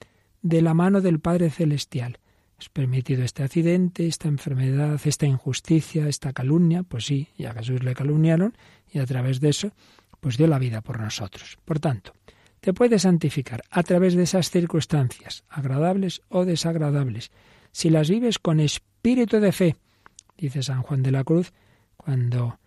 [0.41, 2.19] de la mano del Padre Celestial.
[2.59, 6.83] ¿Es permitido este accidente, esta enfermedad, esta injusticia, esta calumnia?
[6.83, 8.55] Pues sí, y a Jesús le calumniaron
[8.91, 9.71] y a través de eso,
[10.19, 11.57] pues dio la vida por nosotros.
[11.63, 12.13] Por tanto,
[12.59, 17.31] te puedes santificar a través de esas circunstancias, agradables o desagradables,
[17.71, 19.75] si las vives con espíritu de fe,
[20.37, 21.53] dice San Juan de la Cruz,
[21.97, 22.59] cuando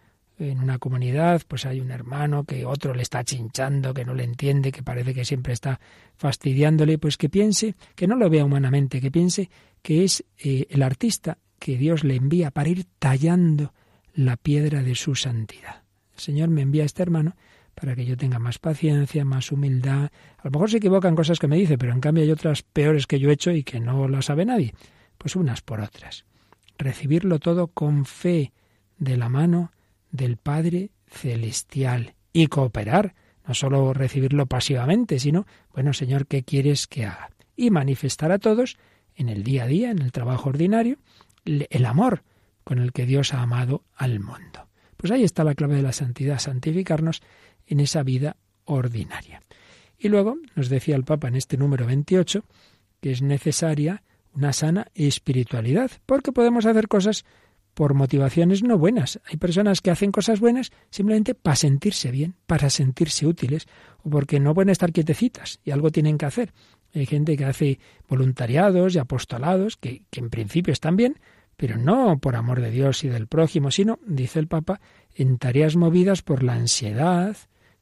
[0.51, 4.25] en una comunidad, pues hay un hermano que otro le está chinchando, que no le
[4.25, 5.81] entiende, que parece que siempre está
[6.17, 9.51] fastidiándole, pues que piense, que no lo vea humanamente, que piense
[9.83, 13.73] que es eh, el artista que Dios le envía para ir tallando
[14.15, 15.83] la piedra de su santidad.
[16.15, 17.37] El Señor me envía a este hermano
[17.75, 20.11] para que yo tenga más paciencia, más humildad.
[20.39, 23.07] A lo mejor se equivocan cosas que me dice, pero en cambio hay otras peores
[23.07, 24.75] que yo he hecho y que no las sabe nadie.
[25.19, 26.25] Pues unas por otras.
[26.79, 28.53] Recibirlo todo con fe
[28.99, 29.73] de la mano
[30.12, 33.14] del Padre Celestial y cooperar,
[33.46, 37.31] no solo recibirlo pasivamente, sino, bueno, Señor, ¿qué quieres que haga?
[37.57, 38.77] Y manifestar a todos
[39.16, 40.98] en el día a día, en el trabajo ordinario,
[41.44, 42.22] el amor
[42.64, 44.68] con el que Dios ha amado al mundo.
[44.96, 47.22] Pues ahí está la clave de la santidad, santificarnos
[47.66, 49.42] en esa vida ordinaria.
[49.98, 52.44] Y luego nos decía el Papa en este número 28
[53.01, 57.25] que es necesaria una sana espiritualidad, porque podemos hacer cosas
[57.75, 59.21] por motivaciones no buenas.
[59.25, 63.67] Hay personas que hacen cosas buenas simplemente para sentirse bien, para sentirse útiles,
[64.03, 66.53] o porque no pueden estar quietecitas y algo tienen que hacer.
[66.95, 71.19] Hay gente que hace voluntariados y apostolados, que, que en principio están bien,
[71.57, 74.81] pero no por amor de Dios y del prójimo, sino, dice el Papa,
[75.15, 77.37] en tareas movidas por la ansiedad,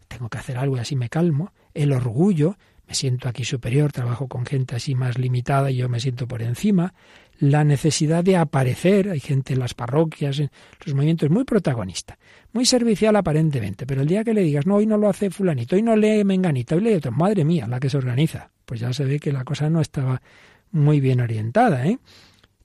[0.07, 2.57] tengo que hacer algo y así me calmo, el orgullo,
[2.91, 6.43] me siento aquí superior, trabajo con gente así más limitada y yo me siento por
[6.43, 6.93] encima,
[7.39, 10.51] la necesidad de aparecer, hay gente en las parroquias, en
[10.85, 12.19] los movimientos muy protagonista,
[12.53, 15.77] muy servicial aparentemente, pero el día que le digas, no, hoy no lo hace fulanito,
[15.77, 18.93] hoy no lee menganito, hoy lee otro, madre mía, la que se organiza, pues ya
[18.93, 20.21] se ve que la cosa no estaba
[20.73, 21.97] muy bien orientada, ¿eh?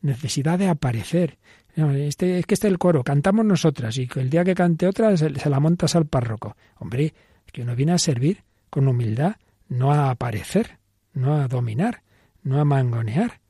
[0.01, 1.37] Necesidad de aparecer.
[1.75, 5.15] Este, es que este es el coro, cantamos nosotras, y el día que cante otra
[5.17, 6.57] se, se la montas al párroco.
[6.79, 7.13] Hombre,
[7.51, 9.35] que uno viene a servir con humildad,
[9.67, 10.79] no a aparecer,
[11.13, 12.03] no a dominar,
[12.43, 13.41] no a mangonear.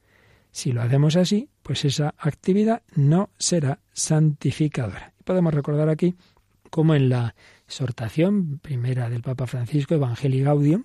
[0.52, 5.14] Si lo hacemos así, pues esa actividad no será santificadora.
[5.24, 6.16] Podemos recordar aquí
[6.70, 7.36] cómo en la
[7.68, 10.84] exhortación primera del Papa Francisco, Evangelii Gaudium,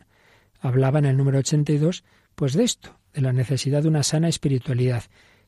[0.60, 5.04] hablaba en el número 82, pues de esto, de la necesidad de una sana espiritualidad,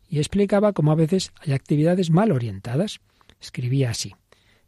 [0.08, 3.00] y explicaba cómo a veces hay actividades mal orientadas.
[3.40, 4.14] Escribía así: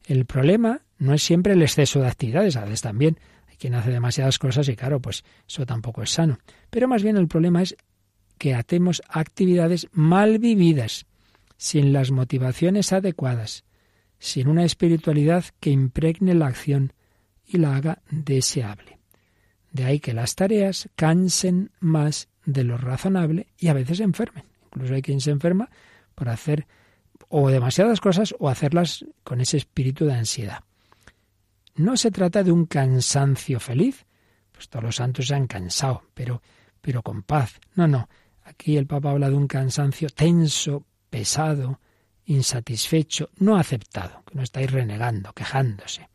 [0.06, 3.18] El problema no es siempre el exceso de actividades, a veces también
[3.54, 6.38] hay quien hace demasiadas cosas y claro, pues eso tampoco es sano.
[6.70, 7.76] Pero más bien el problema es
[8.36, 11.06] que atemos actividades mal vividas,
[11.56, 13.64] sin las motivaciones adecuadas,
[14.18, 16.92] sin una espiritualidad que impregne la acción
[17.46, 18.98] y la haga deseable.
[19.70, 24.44] De ahí que las tareas cansen más de lo razonable y a veces enfermen.
[24.66, 25.70] Incluso hay quien se enferma
[26.14, 26.66] por hacer
[27.28, 30.64] o demasiadas cosas o hacerlas con ese espíritu de ansiedad.
[31.76, 34.06] No se trata de un cansancio feliz,
[34.52, 36.42] pues todos los santos se han cansado, pero,
[36.80, 37.58] pero con paz.
[37.74, 38.08] No, no,
[38.44, 41.80] Aquí el Papa habla de un cansancio tenso, pesado,
[42.26, 46.08] insatisfecho, no aceptado, que no estáis renegando, quejándose.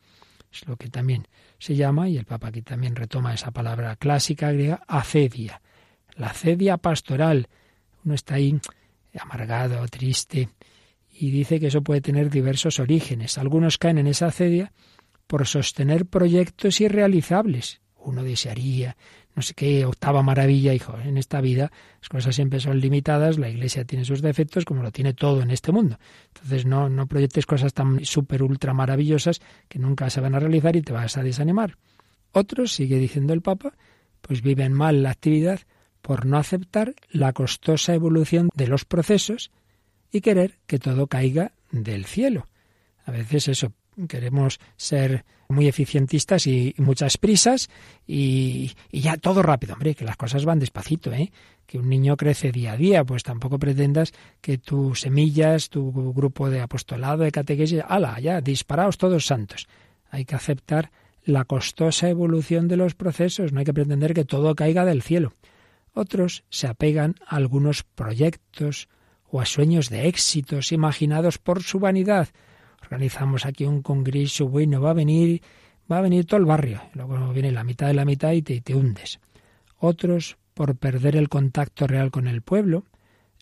[0.51, 4.51] Es lo que también se llama, y el Papa aquí también retoma esa palabra clásica
[4.51, 5.61] griega, acedia.
[6.15, 7.47] La acedia pastoral.
[8.05, 8.59] Uno está ahí
[9.19, 10.49] amargado, triste,
[11.11, 13.37] y dice que eso puede tener diversos orígenes.
[13.37, 14.71] Algunos caen en esa acedia
[15.29, 18.97] por sostener proyectos irrealizables uno desearía,
[19.35, 23.49] no sé qué, octava maravilla, hijo, en esta vida las cosas siempre son limitadas, la
[23.49, 25.99] Iglesia tiene sus defectos como lo tiene todo en este mundo.
[26.33, 30.75] Entonces no, no proyectes cosas tan súper ultra maravillosas que nunca se van a realizar
[30.75, 31.77] y te vas a desanimar.
[32.31, 33.73] Otros, sigue diciendo el Papa,
[34.21, 35.61] pues viven mal la actividad
[36.01, 39.51] por no aceptar la costosa evolución de los procesos
[40.11, 42.47] y querer que todo caiga del cielo.
[43.05, 43.73] A veces eso,
[44.07, 47.69] queremos ser muy eficientistas y, muchas prisas
[48.07, 49.73] y, ya todo rápido.
[49.73, 51.31] Hombre, que las cosas van despacito, ¿eh?
[51.65, 56.49] Que un niño crece día a día, pues tampoco pretendas que tus semillas, tu grupo
[56.49, 59.67] de apostolado, de catequesis, ala, ya, disparaos todos santos.
[60.09, 60.91] Hay que aceptar
[61.23, 65.33] la costosa evolución de los procesos, no hay que pretender que todo caiga del cielo.
[65.93, 68.87] Otros se apegan a algunos proyectos
[69.29, 72.29] o a sueños de éxitos imaginados por su vanidad,
[72.89, 75.43] organizamos aquí un congreso, bueno, va a venir,
[75.91, 78.61] va a venir todo el barrio, luego viene la mitad de la mitad y te,
[78.61, 79.19] te hundes.
[79.77, 82.85] Otros por perder el contacto real con el pueblo,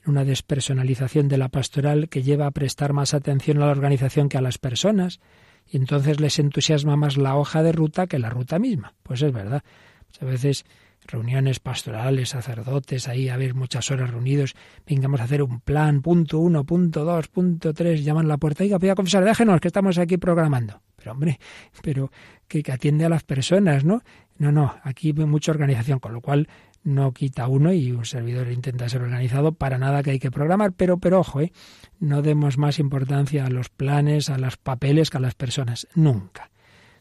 [0.06, 4.38] una despersonalización de la pastoral que lleva a prestar más atención a la organización que
[4.38, 5.22] a las personas,
[5.66, 8.94] y entonces les entusiasma más la hoja de ruta que la ruta misma.
[9.04, 9.64] Pues es verdad.
[10.08, 10.66] Muchas veces
[11.08, 16.40] reuniones pastorales, sacerdotes, ahí a ver muchas horas reunidos, vengamos a hacer un plan, punto
[16.40, 19.68] uno, punto dos, punto tres, llaman a la puerta, y voy a confesar, déjenos que
[19.68, 20.82] estamos aquí programando.
[20.96, 21.40] Pero hombre,
[21.82, 22.12] pero
[22.48, 24.02] que, que atiende a las personas, ¿no?
[24.38, 26.48] No, no, aquí hay mucha organización, con lo cual
[26.84, 30.74] no quita uno y un servidor intenta ser organizado para nada que hay que programar,
[30.74, 31.52] pero, pero ojo, ¿eh?
[32.00, 36.50] no demos más importancia a los planes, a los papeles que a las personas, nunca.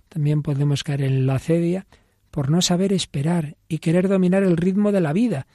[0.08, 1.86] También podemos caer en la cedia
[2.36, 5.46] por no saber esperar y querer dominar el ritmo de la vida.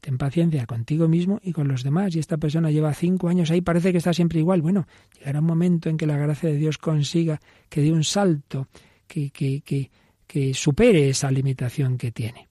[0.00, 2.16] Ten paciencia contigo mismo y con los demás.
[2.16, 4.62] Y esta persona lleva cinco años ahí, parece que está siempre igual.
[4.62, 4.86] Bueno,
[5.18, 8.68] llegará un momento en que la gracia de Dios consiga que dé un salto,
[9.06, 9.90] que, que, que,
[10.26, 12.48] que supere esa limitación que tiene.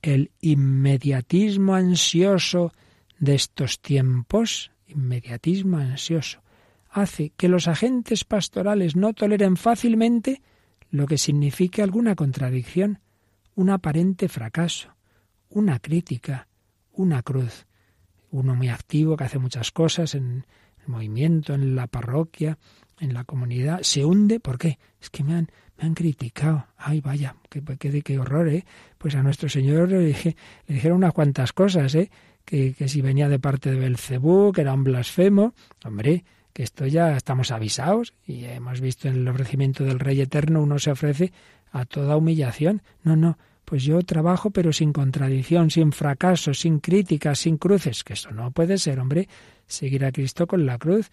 [0.00, 2.72] El inmediatismo ansioso
[3.18, 6.40] de estos tiempos, inmediatismo ansioso,
[6.88, 10.40] hace que los agentes pastorales no toleren fácilmente
[10.90, 13.00] lo que signifique alguna contradicción
[13.58, 14.94] un aparente fracaso,
[15.48, 16.46] una crítica,
[16.92, 17.66] una cruz.
[18.30, 20.46] Uno muy activo que hace muchas cosas en
[20.80, 22.56] el movimiento, en la parroquia,
[23.00, 24.38] en la comunidad, se hunde.
[24.38, 24.78] ¿Por qué?
[25.00, 26.68] Es que me han, me han criticado.
[26.76, 28.64] Ay, vaya, qué, qué, qué horror, ¿eh?
[28.96, 30.36] Pues a nuestro Señor le, le
[30.68, 32.12] dijeron unas cuantas cosas, ¿eh?
[32.44, 35.52] Que, que si venía de parte de Belcebú, que era un blasfemo.
[35.84, 40.62] Hombre, que esto ya estamos avisados y hemos visto en el ofrecimiento del Rey Eterno,
[40.62, 41.32] uno se ofrece
[41.70, 42.82] a toda humillación.
[43.02, 48.14] No, no, pues yo trabajo pero sin contradicción, sin fracaso, sin críticas, sin cruces, que
[48.14, 49.28] eso no puede ser, hombre,
[49.66, 51.10] seguir a Cristo con la cruz,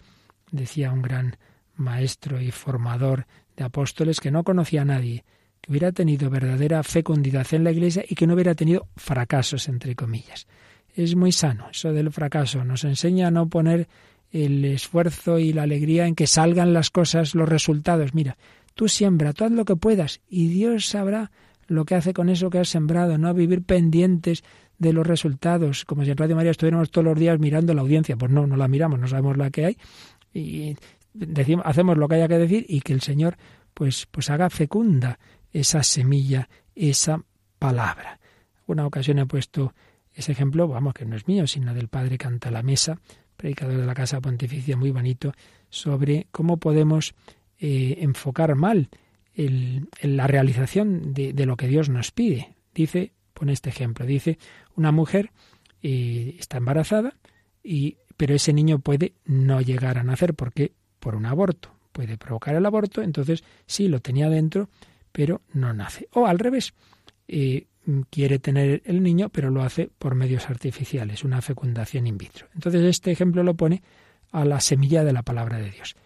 [0.50, 1.36] decía un gran
[1.74, 5.24] maestro y formador de apóstoles que no conocía a nadie,
[5.60, 9.94] que hubiera tenido verdadera fecundidad en la Iglesia y que no hubiera tenido fracasos, entre
[9.94, 10.46] comillas.
[10.94, 13.88] Es muy sano eso del fracaso, nos enseña a no poner
[14.32, 18.14] el esfuerzo y la alegría en que salgan las cosas, los resultados.
[18.14, 18.36] Mira,
[18.76, 21.32] tú siembra, tú haz lo que puedas y Dios sabrá
[21.66, 24.44] lo que hace con eso que has sembrado, no vivir pendientes
[24.78, 28.16] de los resultados, como si en Radio María estuviéramos todos los días mirando la audiencia.
[28.16, 29.78] Pues no, no la miramos, no sabemos la que hay
[30.32, 30.76] y
[31.14, 33.36] decimos, hacemos lo que haya que decir y que el Señor
[33.74, 35.18] pues, pues haga fecunda
[35.52, 37.22] esa semilla, esa
[37.58, 38.20] palabra.
[38.66, 39.72] Una ocasión he puesto
[40.12, 42.98] ese ejemplo, vamos, que no es mío, sino del Padre Canta la Mesa,
[43.36, 45.32] predicador de la Casa Pontificia, muy bonito,
[45.70, 47.14] sobre cómo podemos
[47.58, 48.88] eh, enfocar mal
[49.34, 52.54] el, la realización de, lo que Dios nos pide.
[52.74, 54.38] Dice, pone este ejemplo, dice,
[54.74, 55.30] una mujer
[55.82, 57.14] eh, está embarazada,
[57.62, 62.54] y, pero ese niño puede no llegar a nacer porque por un aborto puede provocar
[62.54, 64.68] el aborto, entonces sí lo tenía dentro,
[65.12, 66.08] pero no nace.
[66.12, 66.74] O al revés,
[67.26, 67.66] eh,
[68.10, 72.48] quiere tener el niño, pero lo hace por medios artificiales, una fecundación in vitro.
[72.54, 73.82] Entonces este ejemplo lo pone
[74.32, 75.96] a la semilla de la palabra de Dios.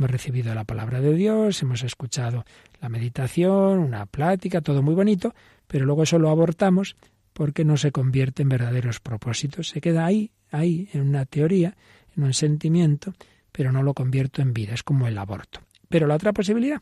[0.00, 2.46] Hemos recibido la palabra de Dios, hemos escuchado
[2.80, 5.34] la meditación, una plática, todo muy bonito,
[5.66, 6.96] pero luego eso lo abortamos
[7.34, 9.68] porque no se convierte en verdaderos propósitos.
[9.68, 11.76] Se queda ahí, ahí, en una teoría,
[12.16, 13.12] en un sentimiento,
[13.52, 14.72] pero no lo convierto en vida.
[14.72, 15.60] Es como el aborto.
[15.90, 16.80] Pero la otra posibilidad,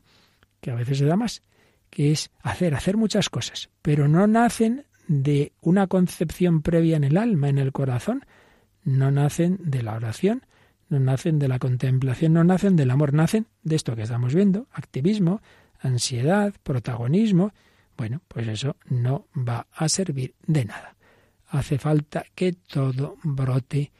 [0.60, 1.42] que a veces se da más,
[1.90, 7.16] que es hacer, hacer muchas cosas, pero no nacen de una concepción previa en el
[7.16, 8.24] alma, en el corazón,
[8.84, 10.44] no nacen de la oración,
[10.88, 14.66] no nacen de la contemplación, no nacen del amor, nacen de esto que estamos viendo,
[14.72, 15.40] activismo,
[15.80, 17.52] ansiedad, protagonismo.
[17.96, 20.96] Bueno, pues eso no va a servir de nada.
[21.48, 23.92] Hace falta que todo brote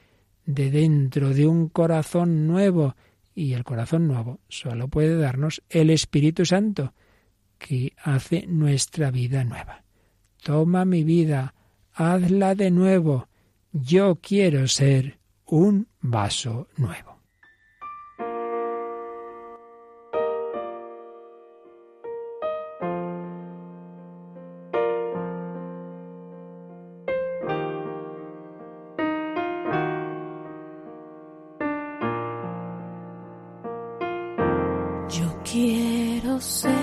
[0.45, 2.95] de dentro de un corazón nuevo
[3.35, 6.93] y el corazón nuevo solo puede darnos el Espíritu Santo
[7.57, 9.83] que hace nuestra vida nueva.
[10.41, 11.53] toma mi vida,
[11.93, 13.27] hazla de nuevo.
[13.71, 15.18] Yo quiero ser
[15.51, 17.17] un vaso nuevo.
[35.09, 36.79] yo quiero ser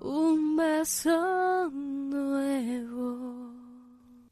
[0.00, 3.52] un vaso nuevo.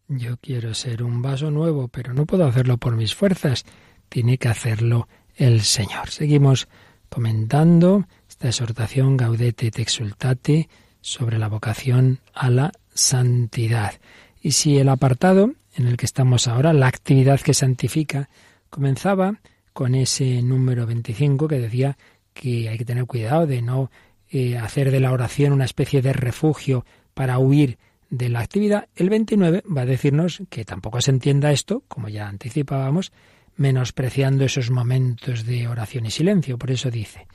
[0.09, 3.65] Yo quiero ser un vaso nuevo, pero no puedo hacerlo por mis fuerzas.
[4.09, 6.09] Tiene que hacerlo el Señor.
[6.11, 6.69] Seguimos
[7.09, 8.07] comentando
[8.39, 10.69] esta exhortación Gaudete et Exultate
[11.01, 13.95] sobre la vocación a la santidad.
[14.41, 18.29] Y si el apartado en el que estamos ahora, la actividad que santifica,
[18.71, 19.41] comenzaba
[19.73, 21.99] con ese número 25 que decía
[22.33, 23.91] que hay que tener cuidado de no
[24.31, 27.77] eh, hacer de la oración una especie de refugio para huir
[28.09, 28.87] de la actividad.
[28.95, 33.11] El 29 va a decirnos que tampoco se entienda esto, como ya anticipábamos,
[33.57, 36.57] menospreciando esos momentos de oración y silencio.
[36.57, 37.27] Por eso dice,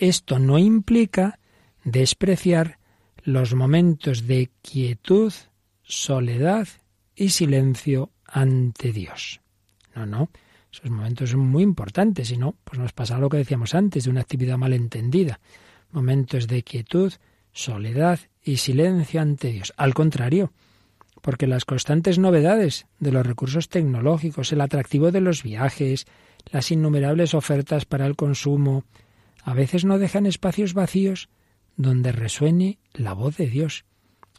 [0.00, 1.38] esto no implica
[1.84, 2.78] despreciar
[3.22, 5.32] los momentos de quietud,
[5.82, 6.66] soledad
[7.14, 9.40] y silencio ante Dios.
[9.94, 10.30] No, no.
[10.72, 14.10] Esos momentos son muy importantes, si no, pues nos pasa lo que decíamos antes, de
[14.10, 15.40] una actividad mal entendida.
[15.90, 17.12] Momentos de quietud,
[17.52, 19.74] soledad y silencio ante Dios.
[19.76, 20.52] Al contrario,
[21.20, 26.06] porque las constantes novedades de los recursos tecnológicos, el atractivo de los viajes,
[26.50, 28.84] las innumerables ofertas para el consumo,
[29.42, 31.28] a veces no dejan espacios vacíos
[31.76, 33.84] donde resuene la voz de Dios.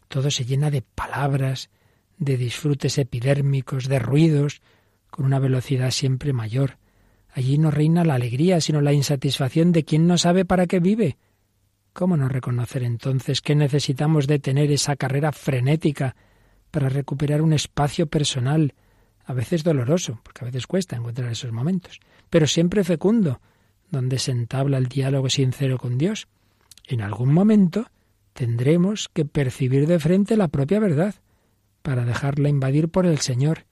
[0.07, 1.69] Todo se llena de palabras,
[2.17, 4.61] de disfrutes epidérmicos, de ruidos,
[5.09, 6.77] con una velocidad siempre mayor.
[7.33, 11.17] Allí no reina la alegría, sino la insatisfacción de quien no sabe para qué vive.
[11.93, 16.15] ¿Cómo no reconocer entonces que necesitamos de tener esa carrera frenética
[16.71, 18.73] para recuperar un espacio personal,
[19.25, 21.99] a veces doloroso, porque a veces cuesta encontrar esos momentos,
[22.29, 23.41] pero siempre fecundo,
[23.91, 26.27] donde se entabla el diálogo sincero con Dios?
[26.87, 27.87] En algún momento
[28.33, 31.15] tendremos que percibir de frente la propia verdad,
[31.81, 33.65] para dejarla invadir por el Señor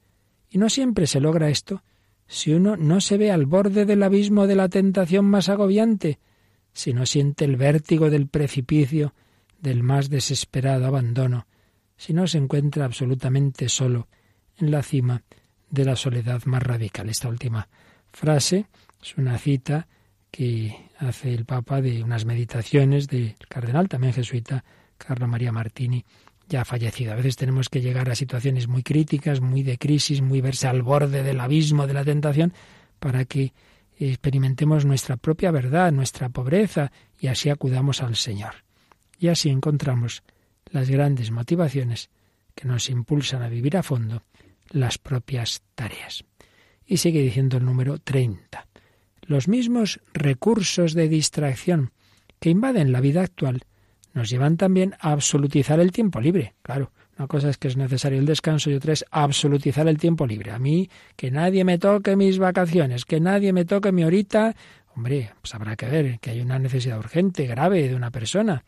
[0.50, 1.84] y no siempre se logra esto
[2.28, 6.20] si uno no se ve al borde del abismo de la tentación más agobiante,
[6.74, 9.14] si no siente el vértigo del precipicio
[9.60, 11.48] del más desesperado abandono,
[11.98, 14.08] si no se encuentra absolutamente solo
[14.58, 15.24] en la cima
[15.72, 17.10] de la soledad más radical.
[17.10, 17.68] Esta última
[18.12, 18.68] frase
[19.02, 19.88] es una cita
[20.32, 24.64] que hace el Papa de unas meditaciones del cardenal, también jesuita,
[24.98, 26.06] Carlo María Martini
[26.50, 27.14] ya fallecido.
[27.14, 30.82] A veces tenemos que llegar a situaciones muy críticas, muy de crisis, muy verse al
[30.82, 32.54] borde del abismo de la tentación,
[33.00, 33.54] para que
[34.00, 38.56] experimentemos nuestra propia verdad, nuestra pobreza, y así acudamos al Señor.
[39.20, 40.24] Y así encontramos
[40.72, 42.10] las grandes motivaciones
[42.56, 44.24] que nos impulsan a vivir a fondo
[44.70, 46.24] las propias tareas.
[46.86, 48.69] Y sigue diciendo el número 30.
[49.30, 51.92] Los mismos recursos de distracción
[52.40, 53.62] que invaden la vida actual
[54.16, 56.56] nos llevan también a absolutizar el tiempo libre.
[56.64, 60.26] Claro, una cosa es que es necesario el descanso y otra es absolutizar el tiempo
[60.26, 60.50] libre.
[60.50, 64.56] A mí, que nadie me toque mis vacaciones, que nadie me toque mi horita.
[64.96, 68.64] Hombre, pues habrá que ver que hay una necesidad urgente, grave de una persona.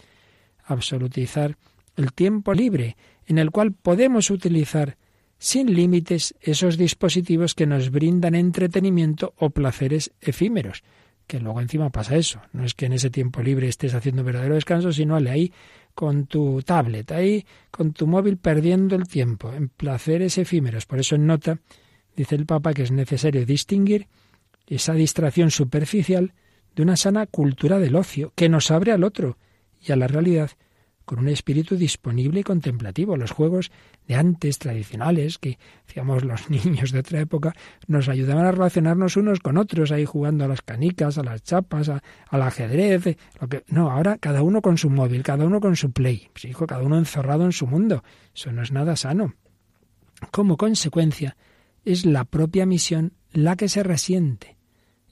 [0.66, 1.57] Absolutizar
[1.95, 4.95] el tiempo libre, en el cual podemos utilizar
[5.42, 10.84] sin límites esos dispositivos que nos brindan entretenimiento o placeres efímeros
[11.26, 12.42] que luego encima pasa eso.
[12.52, 15.54] No es que en ese tiempo libre estés haciendo verdadero descanso, sino ale ahí
[15.94, 20.86] con tu tablet, ahí con tu móvil perdiendo el tiempo en placeres efímeros.
[20.86, 21.58] Por eso en nota
[22.18, 24.10] dice el Papa que es necesario distinguir
[24.68, 26.34] esa distracción superficial
[26.76, 29.38] de una sana cultura del ocio que nos abre al otro
[29.80, 30.52] y a la realidad
[31.06, 33.18] con un espíritu disponible y contemplativo.
[33.18, 33.72] Los juegos
[34.08, 37.56] de antes, tradicionales, que hacíamos los niños de otra época,
[37.88, 41.89] nos ayudaban a relacionarnos unos con otros, ahí jugando a las canicas, a las chapas,
[41.89, 43.18] al ajedrez.
[43.39, 43.64] Lo que...
[43.68, 46.30] No, ahora cada uno con su móvil, cada uno con su play.
[46.34, 48.04] Pues, hijo, cada uno encerrado en su mundo.
[48.36, 49.36] Eso no es nada sano.
[50.32, 51.36] Como consecuencia,
[51.84, 54.58] es la propia misión la que se resiente.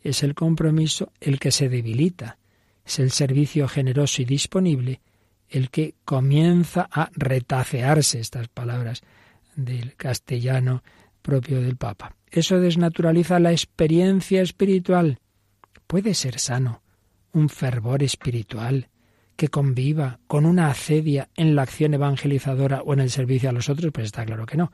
[0.02, 2.38] Es el compromiso el que se debilita.
[2.86, 5.02] Es el servicio generoso y disponible
[5.50, 9.02] el que comienza a retacearse, estas palabras
[9.56, 10.84] del castellano
[11.22, 12.16] propio del Papa.
[12.32, 15.20] Eso desnaturaliza la experiencia espiritual.
[15.88, 16.82] Puede ser sano
[17.34, 18.90] un fervor espiritual
[19.36, 23.70] que conviva con una acedia en la acción evangelizadora o en el servicio a los
[23.70, 24.72] otros, pues está claro que no,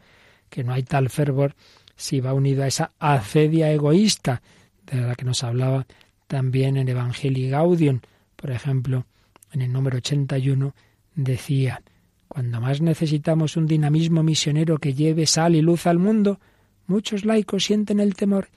[0.49, 1.55] que no hay tal fervor
[1.95, 4.41] si va unido a esa acedia egoísta
[4.85, 5.85] de la que nos hablaba
[6.27, 8.01] también en Evangelii Gaudium,
[8.35, 9.05] por ejemplo,
[9.51, 10.73] en el número 81,
[11.15, 11.81] decía,
[12.27, 16.39] cuando más necesitamos un dinamismo misionero que lleve sal y luz al mundo,
[16.87, 18.49] muchos laicos sienten el temor,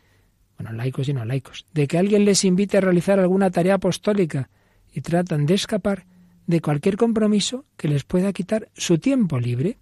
[0.59, 4.51] bueno, laicos y no laicos, de que alguien les invite a realizar alguna tarea apostólica
[4.93, 6.07] y tratan de escapar
[6.47, 9.79] de cualquier compromiso que les pueda quitar su tiempo libre.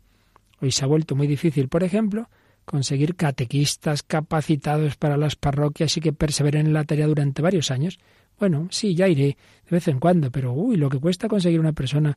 [0.60, 2.28] Hoy se ha vuelto muy difícil, por ejemplo,
[2.64, 7.98] conseguir catequistas capacitados para las parroquias y que perseveren en la tarea durante varios años,
[8.38, 11.72] bueno, sí, ya iré de vez en cuando, pero uy, lo que cuesta conseguir una
[11.72, 12.16] persona,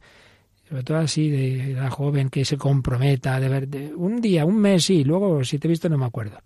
[0.67, 4.57] sobre todo así de edad joven, que se comprometa de ver de un día, un
[4.57, 6.39] mes, sí, luego si te he visto no me acuerdo.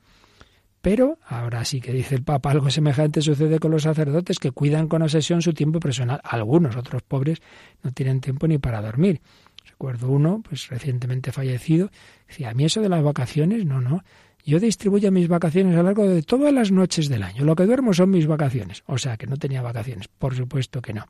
[0.83, 4.89] Pero ahora sí que dice el Papa, algo semejante sucede con los sacerdotes que cuidan
[4.89, 6.19] con obsesión su tiempo personal.
[6.25, 7.41] Algunos, otros pobres,
[7.83, 9.21] no tienen tiempo ni para dormir.
[9.65, 11.89] Recuerdo uno, pues recientemente fallecido,
[12.27, 14.03] decía, a mí eso de las vacaciones, no, no,
[14.45, 17.45] yo distribuyo mis vacaciones a lo largo de todas las noches del año.
[17.45, 18.83] Lo que duermo son mis vacaciones.
[18.87, 20.07] O sea, que no tenía vacaciones.
[20.07, 21.07] Por supuesto que no.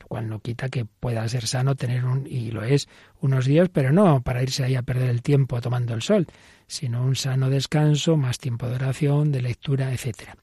[0.00, 2.88] Lo cual no quita que pueda ser sano tener un, y lo es,
[3.20, 6.26] unos días, pero no para irse ahí a perder el tiempo tomando el sol,
[6.66, 10.34] sino un sano descanso, más tiempo de oración, de lectura, etc.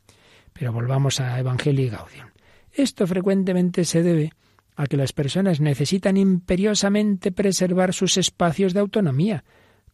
[0.52, 2.28] Pero volvamos a Evangelio y Gaudium.
[2.74, 4.34] Esto frecuentemente se debe
[4.76, 9.46] a que las personas necesitan imperiosamente preservar sus espacios de autonomía,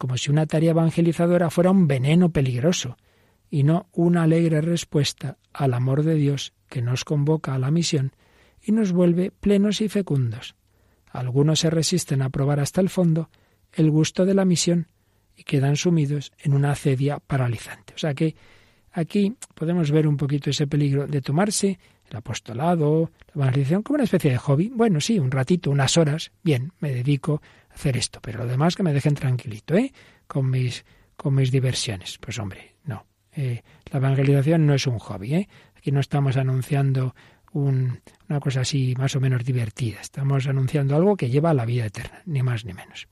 [0.02, 2.98] como si una tarea evangelizadora fuera un veneno peligroso
[3.52, 8.12] y no una alegre respuesta al amor de Dios que nos convoca a la misión
[8.64, 10.56] y nos vuelve plenos y fecundos.
[11.12, 13.30] Algunos se resisten a probar hasta el fondo
[13.74, 14.88] el gusto de la misión
[15.36, 17.94] y quedan sumidos en una acedia paralizante.
[17.94, 18.36] O sea que
[18.94, 21.78] aquí podemos ver un poquito ese peligro de tomarse
[22.10, 24.72] el apostolado, la evangelización como una especie de hobby.
[24.74, 27.40] Bueno, sí, un ratito, unas horas, bien, me dedico
[27.74, 29.94] hacer esto, pero lo demás que me dejen tranquilito, ¿eh?
[30.28, 32.18] Con mis, con mis diversiones.
[32.20, 33.06] Pues hombre, no.
[33.34, 33.62] Eh,
[33.92, 35.50] la evangelización no es un hobby, ¿eh?
[35.76, 37.16] Aquí no estamos anunciando
[37.54, 38.00] un,
[38.30, 40.02] una cosa así más o menos divertida.
[40.02, 43.08] Estamos anunciando algo que lleva a la vida eterna, ni más ni menos.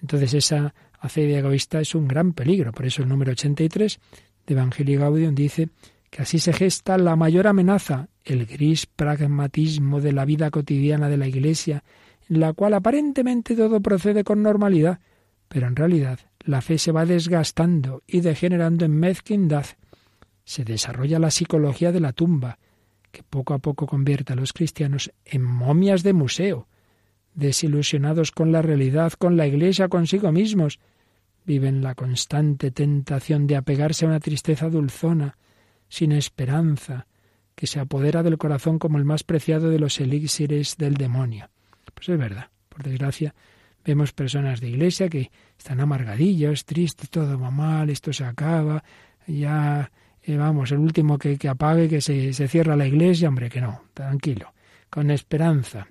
[0.00, 2.72] Entonces esa acedia egoísta es un gran peligro.
[2.72, 3.98] Por eso el número 83
[4.46, 5.68] de Evangelio Gaudium dice
[6.10, 11.16] que así se gesta la mayor amenaza, el gris pragmatismo de la vida cotidiana de
[11.18, 11.84] la Iglesia,
[12.28, 15.00] la cual aparentemente todo procede con normalidad,
[15.48, 19.66] pero en realidad la fe se va desgastando y degenerando en mezquindad.
[20.44, 22.58] Se desarrolla la psicología de la tumba,
[23.10, 26.68] que poco a poco convierte a los cristianos en momias de museo,
[27.34, 30.80] desilusionados con la realidad, con la Iglesia, consigo mismos.
[31.46, 35.38] Viven la constante tentación de apegarse a una tristeza dulzona,
[35.88, 37.06] sin esperanza,
[37.54, 41.48] que se apodera del corazón como el más preciado de los elixires del demonio.
[41.98, 43.34] Pues es verdad, por desgracia,
[43.88, 48.84] Vemos personas de iglesia que están amargadillos, tristes, todo va mal, esto se acaba,
[49.26, 49.90] ya
[50.22, 53.62] eh, vamos, el último que, que apague, que se, se cierra la iglesia, hombre, que
[53.62, 54.52] no, tranquilo,
[54.90, 55.88] con esperanza,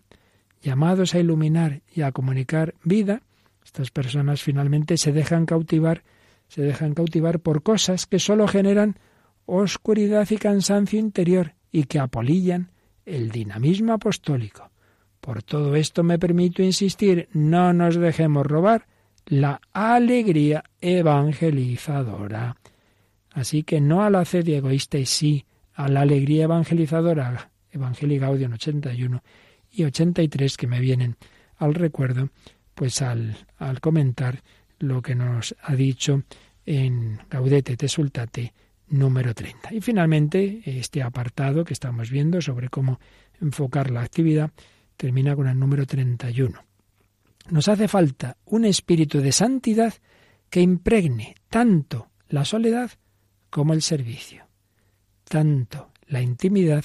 [0.61, 3.23] llamados a iluminar y a comunicar vida,
[3.65, 6.03] estas personas finalmente se dejan cautivar,
[6.49, 8.99] se dejan cautivar por cosas que sólo generan
[9.47, 12.69] oscuridad y cansancio interior y que apolillan
[13.07, 14.69] el dinamismo apostólico.
[15.21, 18.87] Por todo esto me permito insistir, no nos dejemos robar
[19.25, 22.55] la alegría evangelizadora.
[23.31, 27.51] Así que no a la sed egoísta y sí a la alegría evangelizadora.
[27.71, 29.21] Evangelii Gaudium 81
[29.71, 31.17] y 83 que me vienen
[31.57, 32.29] al recuerdo,
[32.73, 34.41] pues al, al comentar
[34.79, 36.23] lo que nos ha dicho
[36.65, 38.53] en Gaudete te sultate
[38.89, 39.73] número 30.
[39.73, 42.99] Y finalmente, este apartado que estamos viendo sobre cómo
[43.41, 44.51] enfocar la actividad
[44.97, 46.59] termina con el número 31.
[47.49, 49.93] Nos hace falta un espíritu de santidad
[50.49, 52.91] que impregne tanto la soledad
[53.49, 54.47] como el servicio,
[55.23, 56.83] tanto la intimidad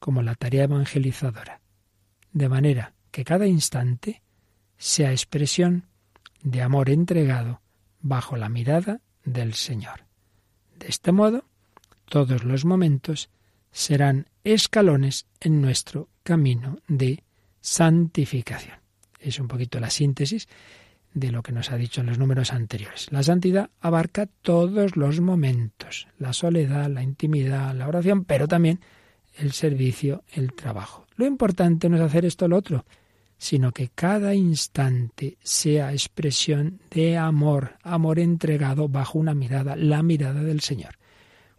[0.00, 1.60] como la tarea evangelizadora,
[2.32, 4.22] de manera que cada instante
[4.76, 5.86] sea expresión
[6.42, 7.60] de amor entregado
[8.00, 10.04] bajo la mirada del Señor.
[10.78, 11.44] De este modo,
[12.06, 13.30] todos los momentos
[13.70, 17.22] serán escalones en nuestro camino de
[17.64, 18.76] santificación.
[19.18, 20.48] Es un poquito la síntesis
[21.14, 23.10] de lo que nos ha dicho en los números anteriores.
[23.10, 28.80] La santidad abarca todos los momentos, la soledad, la intimidad, la oración, pero también
[29.36, 31.06] el servicio, el trabajo.
[31.16, 32.84] Lo importante no es hacer esto o lo otro,
[33.38, 40.42] sino que cada instante sea expresión de amor, amor entregado bajo una mirada, la mirada
[40.42, 40.98] del Señor.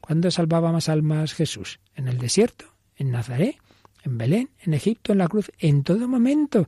[0.02, 1.80] ¿Cuándo salvaba más almas Jesús?
[1.96, 2.66] ¿En el desierto?
[2.96, 3.58] ¿En Nazaret?
[4.06, 4.52] ¿En Belén?
[4.60, 5.14] ¿En Egipto?
[5.14, 5.52] ¿En la cruz?
[5.58, 6.68] En todo momento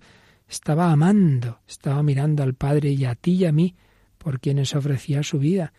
[0.50, 3.76] estaba amando, estaba mirando al Padre y a ti y a mí,
[4.18, 5.72] por quienes ofrecía su vida.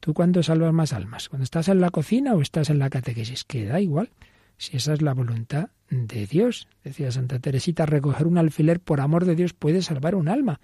[0.00, 1.30] ¿Tú cuándo salvas más almas?
[1.30, 3.44] ¿Cuando estás en la cocina o estás en la catequesis?
[3.44, 4.10] Que da igual,
[4.58, 6.68] si esa es la voluntad de Dios.
[6.84, 10.60] Decía Santa Teresita, recoger un alfiler por amor de Dios puede salvar un alma.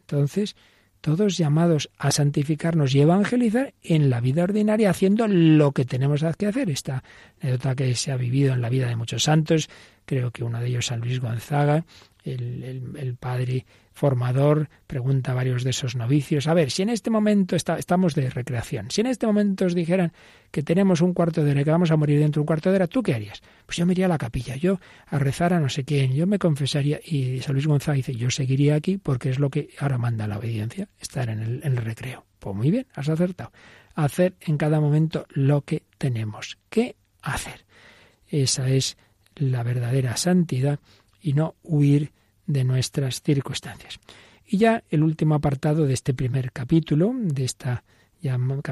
[0.00, 0.54] Entonces,
[1.00, 6.46] todos llamados a santificarnos y evangelizar en la vida ordinaria, haciendo lo que tenemos que
[6.46, 6.70] hacer.
[6.70, 7.02] Esta
[7.40, 9.68] anécdota que se ha vivido en la vida de muchos santos,
[10.08, 11.84] creo que uno de ellos, San Luis Gonzaga,
[12.24, 17.56] el, padre formador pregunta a varios de esos novicios, a ver, si en este momento
[17.56, 20.12] estamos de recreación, si en este momento os dijeran
[20.50, 22.76] que tenemos un cuarto de hora, que vamos a morir dentro de un cuarto de
[22.76, 23.42] hora, ¿tú qué harías?
[23.66, 26.26] Pues yo me iría a la capilla, yo a rezar a no sé quién, yo
[26.26, 29.98] me confesaría, y San Luis González dice, yo seguiría aquí porque es lo que ahora
[29.98, 32.24] manda la obediencia, estar en el, en el recreo.
[32.38, 33.52] Pues muy bien, has acertado.
[33.94, 37.66] Hacer en cada momento lo que tenemos que hacer.
[38.28, 38.96] Esa es
[39.38, 40.78] la verdadera santidad
[41.20, 42.12] y no huir
[42.46, 43.98] de nuestras circunstancias.
[44.46, 47.84] Y ya el último apartado de este primer capítulo, de esta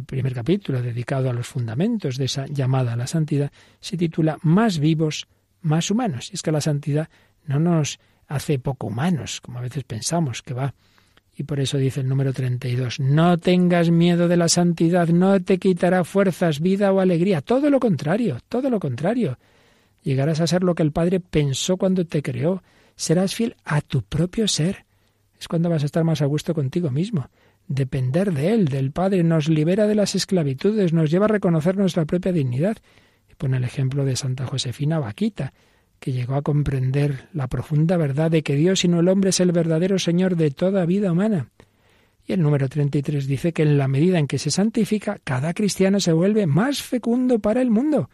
[0.06, 4.78] primer capítulo dedicado a los fundamentos de esa llamada a la santidad, se titula Más
[4.78, 5.28] vivos,
[5.62, 6.30] más humanos.
[6.32, 7.08] Y es que la santidad
[7.44, 10.74] no nos hace poco humanos, como a veces pensamos que va.
[11.36, 15.58] Y por eso dice el número 32, no tengas miedo de la santidad, no te
[15.58, 17.42] quitará fuerzas, vida o alegría.
[17.42, 19.38] Todo lo contrario, todo lo contrario.
[20.06, 22.62] Llegarás a ser lo que el Padre pensó cuando te creó,
[22.94, 24.86] serás fiel a tu propio ser.
[25.36, 27.28] Es cuando vas a estar más a gusto contigo mismo.
[27.66, 32.04] Depender de Él, del Padre, nos libera de las esclavitudes, nos lleva a reconocer nuestra
[32.04, 32.76] propia dignidad.
[33.28, 35.52] Y pone el ejemplo de Santa Josefina Vaquita,
[35.98, 39.40] que llegó a comprender la profunda verdad de que Dios y no el hombre es
[39.40, 41.48] el verdadero Señor de toda vida humana.
[42.24, 45.98] Y el número 33 dice que en la medida en que se santifica, cada cristiano
[45.98, 48.08] se vuelve más fecundo para el mundo.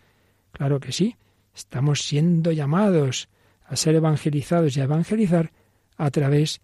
[0.52, 1.16] Claro que sí,
[1.54, 3.28] estamos siendo llamados
[3.64, 5.52] a ser evangelizados y a evangelizar
[5.96, 6.60] a través,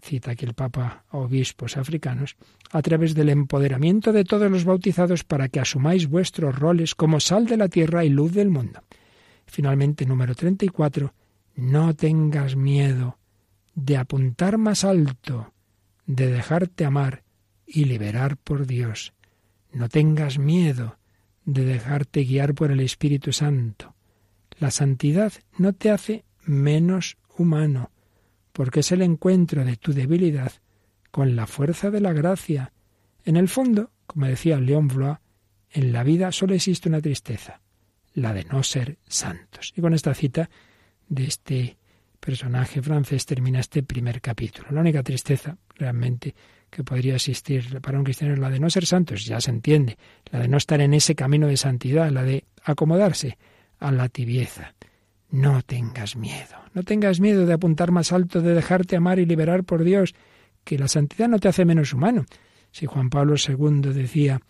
[0.00, 2.36] cita aquí el Papa a obispos africanos,
[2.70, 7.46] a través del empoderamiento de todos los bautizados para que asumáis vuestros roles como sal
[7.46, 8.82] de la tierra y luz del mundo.
[9.46, 11.12] Finalmente, número 34,
[11.56, 13.18] no tengas miedo
[13.74, 15.52] de apuntar más alto,
[16.06, 17.22] de dejarte amar
[17.66, 19.12] y liberar por Dios.
[19.72, 20.98] No tengas miedo
[21.44, 23.91] de dejarte guiar por el Espíritu Santo.
[24.62, 27.90] La santidad no te hace menos humano,
[28.52, 30.52] porque es el encuentro de tu debilidad
[31.10, 32.72] con la fuerza de la gracia.
[33.24, 35.18] En el fondo, como decía León Blois,
[35.72, 37.60] en la vida solo existe una tristeza,
[38.14, 39.72] la de no ser santos.
[39.74, 40.48] Y con esta cita
[41.08, 41.76] de este
[42.20, 44.68] personaje francés termina este primer capítulo.
[44.70, 46.36] La única tristeza realmente
[46.70, 49.98] que podría existir para un cristiano es la de no ser santos, ya se entiende,
[50.30, 53.38] la de no estar en ese camino de santidad, la de acomodarse
[53.82, 54.74] a la tibieza.
[55.30, 59.64] No tengas miedo, no tengas miedo de apuntar más alto, de dejarte amar y liberar
[59.64, 60.14] por Dios,
[60.64, 62.24] que la santidad no te hace menos humano.
[62.70, 64.40] Si Juan Pablo II decía,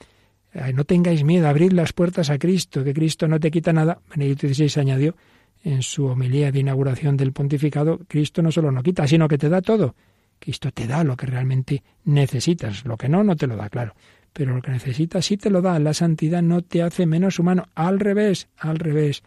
[0.74, 4.48] no tengáis miedo, abrid las puertas a Cristo, que Cristo no te quita nada, Benedicto
[4.48, 5.16] XVI añadió
[5.64, 9.48] en su homilía de inauguración del pontificado, Cristo no solo no quita, sino que te
[9.48, 9.94] da todo.
[10.38, 13.94] Cristo te da lo que realmente necesitas, lo que no, no te lo da, claro.
[14.32, 15.78] Pero lo que necesitas sí te lo da.
[15.78, 17.68] La santidad no te hace menos humano.
[17.74, 19.22] Al revés, al revés.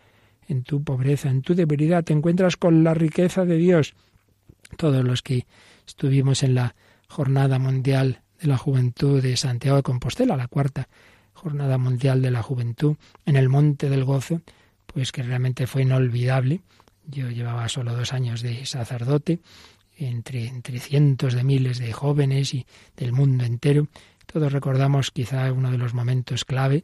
[0.47, 3.95] En tu pobreza, en tu debilidad, te encuentras con la riqueza de Dios.
[4.77, 5.45] Todos los que
[5.87, 6.75] estuvimos en la
[7.07, 10.87] Jornada Mundial de la Juventud de Santiago de Compostela, la cuarta
[11.33, 12.95] Jornada Mundial de la Juventud,
[13.25, 14.41] en el Monte del Gozo,
[14.85, 16.61] pues que realmente fue inolvidable.
[17.07, 19.39] Yo llevaba solo dos años de sacerdote,
[19.97, 22.65] entre, entre cientos de miles de jóvenes y
[22.97, 23.87] del mundo entero.
[24.25, 26.83] Todos recordamos quizá uno de los momentos clave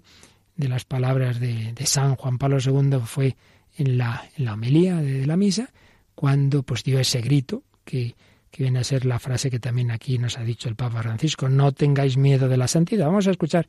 [0.56, 3.36] de las palabras de, San Juan Pablo II fue
[3.78, 5.70] en la, en la homilía de, la misa,
[6.16, 8.16] cuando pues dio ese grito que,
[8.58, 11.72] viene a ser la frase que también aquí nos ha dicho el Papa Francisco, no
[11.72, 13.08] tengáis miedo de la santidad.
[13.08, 13.66] Vamos a escuchar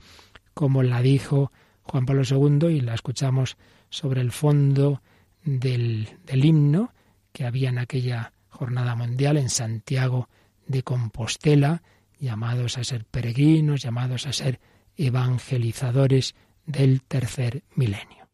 [0.54, 1.52] cómo la dijo
[1.82, 3.56] Juan Pablo II y la escuchamos
[3.88, 5.00] sobre el fondo
[5.44, 6.92] del, del himno
[7.32, 10.28] que había en aquella jornada mundial en Santiago
[10.66, 11.82] de Compostela,
[12.22, 14.60] llamados a ser peregrinos, llamados a ser
[14.96, 18.28] evangelizadores del tercer milenio.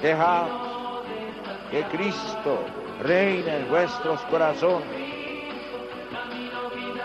[0.00, 0.46] Dejad
[1.72, 2.64] que Cristo
[3.02, 4.86] reine en vuestros corazones.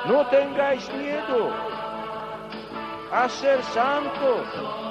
[0.08, 1.52] No tengáis miedo
[3.12, 4.85] a ser santos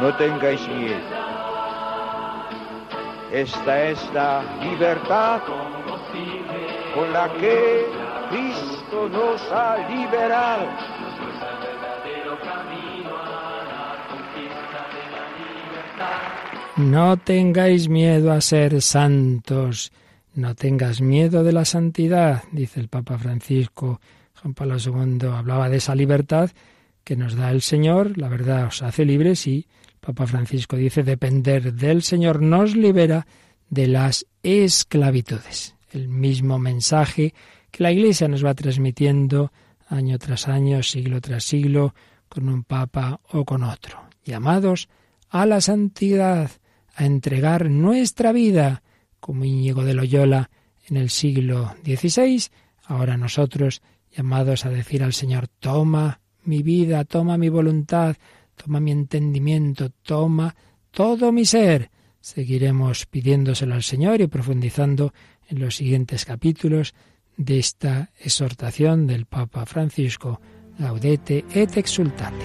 [0.00, 1.00] no tengáis miedo.
[3.32, 5.40] Esta es la libertad
[6.94, 7.84] con la que
[8.30, 10.66] Cristo nos ha liberado.
[16.76, 19.92] No tengáis miedo a ser santos,
[20.34, 24.00] no tengas miedo de la santidad, dice el Papa Francisco.
[24.40, 26.50] Juan Pablo II hablaba de esa libertad
[27.08, 29.66] que nos da el Señor, la verdad os hace libres y
[29.98, 33.26] Papa Francisco dice depender del Señor nos libera
[33.70, 35.74] de las esclavitudes.
[35.90, 37.32] El mismo mensaje
[37.70, 39.52] que la Iglesia nos va transmitiendo
[39.86, 41.94] año tras año, siglo tras siglo,
[42.28, 44.90] con un papa o con otro, llamados
[45.30, 46.50] a la santidad,
[46.94, 48.82] a entregar nuestra vida,
[49.18, 50.50] como Íñigo de Loyola
[50.86, 52.50] en el siglo XVI,
[52.84, 53.80] ahora nosotros
[54.14, 58.16] llamados a decir al Señor, toma mi vida, toma mi voluntad,
[58.56, 60.54] toma mi entendimiento, toma
[60.90, 61.90] todo mi ser.
[62.20, 65.12] Seguiremos pidiéndoselo al Señor y profundizando
[65.48, 66.94] en los siguientes capítulos
[67.36, 70.40] de esta exhortación del Papa Francisco,
[70.78, 72.44] Gaudete et Exultate.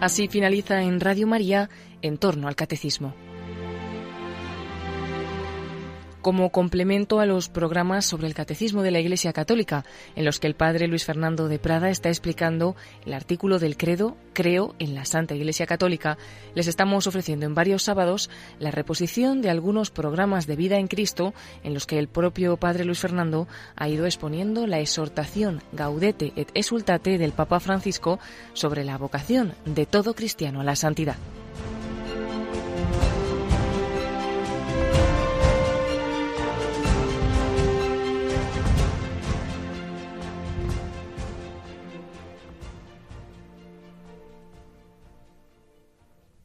[0.00, 1.68] Así finaliza en Radio María
[2.02, 3.14] en torno al catecismo
[6.20, 9.84] como complemento a los programas sobre el catecismo de la Iglesia Católica,
[10.16, 14.16] en los que el padre Luis Fernando de Prada está explicando el artículo del credo
[14.32, 16.16] Creo en la Santa Iglesia Católica,
[16.54, 21.34] les estamos ofreciendo en varios sábados la reposición de algunos programas de vida en Cristo
[21.64, 26.50] en los que el propio padre Luis Fernando ha ido exponiendo la exhortación Gaudete et
[26.54, 28.18] Exultate del Papa Francisco
[28.52, 31.16] sobre la vocación de todo cristiano a la santidad.